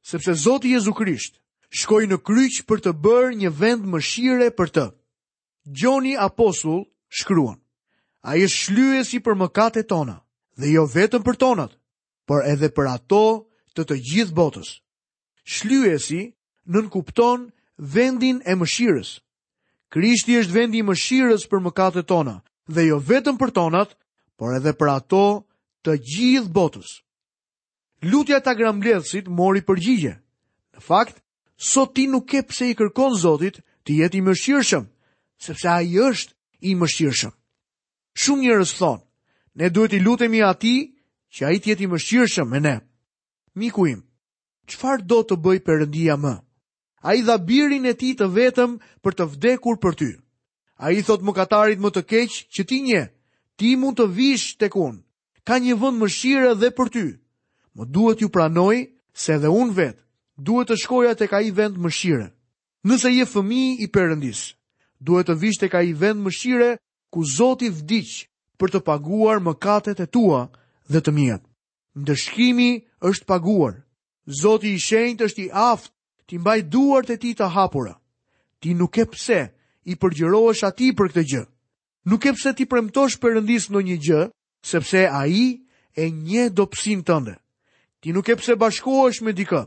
Sepse 0.02 0.34
Zotë 0.44 0.74
Jezu 0.74 0.94
Krisht 0.98 1.38
shkoj 1.70 2.08
në 2.10 2.18
kryq 2.26 2.64
për 2.68 2.80
të 2.84 2.98
bërë 3.04 3.38
një 3.46 3.52
vend 3.62 3.86
mëshire 3.94 4.50
për 4.58 4.70
të. 4.76 4.88
Gjoni 5.78 6.18
Apostull 6.18 6.88
shkruan 7.08 7.61
a 8.22 8.36
i 8.38 8.46
shlyes 8.48 9.14
i 9.14 9.20
për 9.20 9.36
mëkate 9.42 9.82
tona, 9.88 10.16
dhe 10.58 10.70
jo 10.76 10.84
vetëm 10.86 11.24
për 11.26 11.38
tonat, 11.42 11.72
por 12.28 12.46
edhe 12.46 12.70
për 12.70 12.86
ato 12.94 13.22
të 13.76 13.82
të 13.90 13.96
gjithë 14.10 14.36
botës. 14.38 14.70
Shlyesi 15.44 16.34
nënkupton 16.70 17.48
vendin 17.78 18.42
e 18.46 18.54
mëshirës. 18.56 19.10
Krishti 19.92 20.38
është 20.40 20.54
vendi 20.54 20.80
i 20.80 20.86
mëshirës 20.86 21.48
për 21.50 21.64
mëkatet 21.66 22.06
tona, 22.08 22.36
dhe 22.70 22.84
jo 22.88 23.00
vetëm 23.02 23.40
për 23.42 23.52
tonat, 23.58 23.98
por 24.38 24.54
edhe 24.58 24.74
për 24.78 24.88
ato 25.00 25.24
të 25.86 25.98
gjithë 26.10 26.54
botës. 26.54 27.02
Lutja 28.06 28.40
ta 28.42 28.54
agrambledhësit 28.54 29.28
mori 29.30 29.62
përgjigje. 29.66 30.14
Në 30.78 30.82
fakt, 30.82 31.18
sot 31.58 31.94
ti 31.96 32.06
nuk 32.08 32.30
ke 32.30 32.42
pse 32.46 32.70
i 32.72 32.78
kërkon 32.78 33.18
Zotit 33.18 33.58
të 33.86 33.98
jeti 34.02 34.22
mëshirëshëm, 34.22 34.86
sepse 35.42 35.68
a 35.70 35.82
i 35.82 35.98
është 36.00 36.32
i 36.70 36.78
mëshirëshëm. 36.78 37.34
Shumë 38.20 38.44
njërës 38.46 38.72
thonë, 38.78 39.02
ne 39.62 39.70
duhet 39.76 39.94
i 39.94 40.00
lutemi 40.04 40.42
ati 40.44 40.74
që 41.36 41.46
a 41.48 41.52
i 41.56 41.60
tjeti 41.64 41.88
më 41.88 41.98
shqirëshëm 42.04 42.48
me 42.52 42.60
ne. 42.60 42.76
Miku 43.60 43.88
im, 43.88 44.02
qëfar 44.70 45.00
do 45.08 45.22
të 45.24 45.36
bëj 45.44 45.60
përëndia 45.66 46.16
më? 46.20 46.34
A 47.08 47.16
i 47.18 47.22
dha 47.28 47.36
birin 47.48 47.88
e 47.90 47.94
ti 48.00 48.10
të 48.20 48.28
vetëm 48.36 48.72
për 49.04 49.14
të 49.18 49.24
vdekur 49.34 49.80
për 49.84 49.94
ty. 50.00 50.10
A 50.84 50.92
i 50.98 51.02
thot 51.08 51.24
më 51.26 51.32
katarit 51.38 51.80
më 51.82 51.90
të 51.96 52.02
keqë 52.12 52.38
që 52.54 52.62
ti 52.70 52.78
nje, 52.88 53.04
ti 53.58 53.76
mund 53.80 53.98
të 53.98 54.06
vish 54.18 54.58
të 54.60 54.68
kun. 54.76 54.96
Ka 55.48 55.56
një 55.64 55.74
vënd 55.82 55.98
më 56.02 56.08
shqirë 56.16 56.52
dhe 56.62 56.70
për 56.78 56.88
ty. 56.94 57.06
Më 57.76 57.84
duhet 57.96 58.20
ju 58.22 58.30
pranoj 58.30 58.78
se 59.24 59.40
dhe 59.42 59.48
unë 59.62 59.76
vetë 59.80 60.02
duhet 60.48 60.68
të 60.70 60.76
shkoja 60.84 61.16
të 61.18 61.26
ka 61.32 61.40
i 61.48 61.52
vend 61.60 61.80
më 61.82 61.90
shqirë. 61.96 62.28
Nëse 62.88 63.10
je 63.14 63.26
fëmi 63.34 63.64
i 63.80 63.88
përëndisë, 63.94 64.46
duhet 65.06 65.28
të 65.30 65.36
vish 65.42 65.60
të 65.62 65.68
ka 65.74 65.80
i 65.90 65.94
vend 66.02 66.22
më 66.26 66.32
shqirë 66.38 66.70
ku 67.12 67.22
Zoti 67.28 67.70
vdiq 67.70 68.12
për 68.60 68.72
të 68.76 68.80
paguar 68.88 69.44
mëkatet 69.44 70.00
e 70.00 70.08
tua 70.16 70.42
dhe 70.92 71.00
të 71.04 71.12
mijat. 71.18 71.44
Ndëshkimi 72.02 72.72
është 73.10 73.26
paguar. 73.32 73.74
Zoti 74.42 74.70
i 74.74 74.80
shenjtë 74.88 75.26
është 75.28 75.42
i 75.46 75.50
aftë 75.72 75.92
ti 76.28 76.36
mbaj 76.42 76.60
duart 76.74 77.10
e 77.14 77.18
tij 77.22 77.34
të 77.38 77.48
hapura. 77.56 77.96
Ti 78.60 78.70
nuk 78.80 78.96
e 78.98 79.06
pse 79.12 79.42
i 79.92 79.98
përgjërohesh 80.02 80.64
atij 80.70 80.92
për 80.98 81.08
këtë 81.12 81.24
gjë. 81.32 81.44
Nuk 82.10 82.24
e 82.26 82.32
pse 82.38 82.52
ti 82.58 82.64
premtosh 82.72 83.20
Perëndis 83.22 83.66
ndonjë 83.70 83.98
gjë, 84.08 84.22
sepse 84.72 85.02
ai 85.08 85.62
e 85.96 86.04
njeh 86.28 86.50
dopsin 86.58 87.02
tënde. 87.08 87.36
Ti 88.00 88.08
nuk 88.16 88.28
e 88.30 88.36
pse 88.40 88.54
bashkohesh 88.62 89.20
me 89.26 89.32
dikë. 89.40 89.64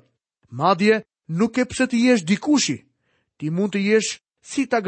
Madje 0.59 0.97
nuk 1.39 1.55
e 1.59 1.65
pse 1.71 1.85
të 1.91 1.97
jesh 2.07 2.23
dikushi. 2.31 2.79
Ti 3.39 3.47
mund 3.57 3.73
të 3.75 3.81
jesh 3.91 4.11
si 4.51 4.63
ta 4.71 4.79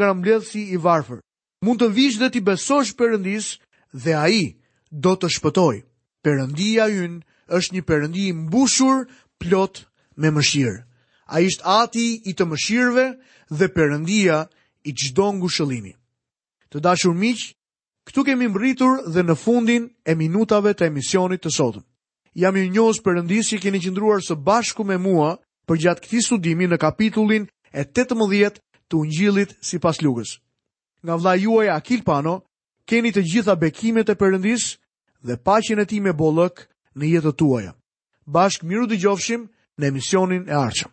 si 0.51 0.63
i 0.71 0.77
varfër 0.87 1.19
mund 1.67 1.81
të 1.83 1.87
vish 1.91 2.15
dhe 2.21 2.29
ti 2.31 2.39
besosh 2.47 2.93
përëndis 2.99 3.47
dhe 4.03 4.13
a 4.23 4.27
i 4.31 4.43
do 5.03 5.13
të 5.19 5.27
shpëtoj. 5.35 5.75
Përëndia 6.23 6.85
yn 7.03 7.13
është 7.55 7.71
një 7.75 7.83
përëndi 7.89 8.25
mbushur 8.45 8.95
plot 9.41 9.75
me 10.19 10.29
mëshirë. 10.35 10.77
A 11.27 11.35
ishtë 11.47 11.65
ati 11.81 12.05
i 12.23 12.31
të 12.35 12.43
mëshirëve 12.51 13.05
dhe 13.57 13.67
përëndia 13.75 14.37
i 14.89 14.93
qdo 14.99 15.25
ngushëlimi. 15.37 15.91
Të 16.71 16.77
dashur 16.87 17.11
miqë, 17.21 17.47
këtu 18.07 18.19
kemi 18.27 18.47
mbritur 18.51 18.93
dhe 19.13 19.21
në 19.27 19.35
fundin 19.43 19.83
e 20.09 20.15
minutave 20.23 20.71
të 20.75 20.87
emisionit 20.89 21.43
të 21.43 21.51
sotëm. 21.57 21.83
Jam 22.41 22.55
i 22.59 22.67
njohës 22.71 22.99
përëndis 23.05 23.51
që 23.51 23.61
keni 23.65 23.79
qëndruar 23.83 24.23
së 24.23 24.39
bashku 24.47 24.87
me 24.87 24.95
mua 24.97 25.35
për 25.67 25.81
gjatë 25.83 26.01
këti 26.05 26.23
studimi 26.27 26.67
në 26.71 26.79
kapitullin 26.85 27.47
e 27.77 27.81
18 27.83 28.63
të 28.87 28.93
ungjilit 29.03 29.57
si 29.67 29.79
pas 29.83 29.99
lukës 30.05 30.37
nga 31.07 31.15
vla 31.15 31.33
juaj 31.39 31.69
Akil 31.71 32.03
Pano, 32.03 32.35
keni 32.89 33.13
të 33.15 33.23
gjitha 33.31 33.55
bekimet 33.55 34.11
e 34.11 34.15
përëndis 34.19 34.65
dhe 35.25 35.39
pashin 35.47 35.79
e 35.79 35.85
ti 35.87 35.97
me 36.03 36.11
bollëk 36.19 36.67
në 36.99 37.05
jetët 37.15 37.39
tuaja. 37.39 37.71
Bashk 38.35 38.67
miru 38.67 38.85
dhe 38.91 38.99
gjofshim 38.99 39.47
në 39.79 39.83
emisionin 39.91 40.43
e 40.51 40.55
arqëm. 40.67 40.91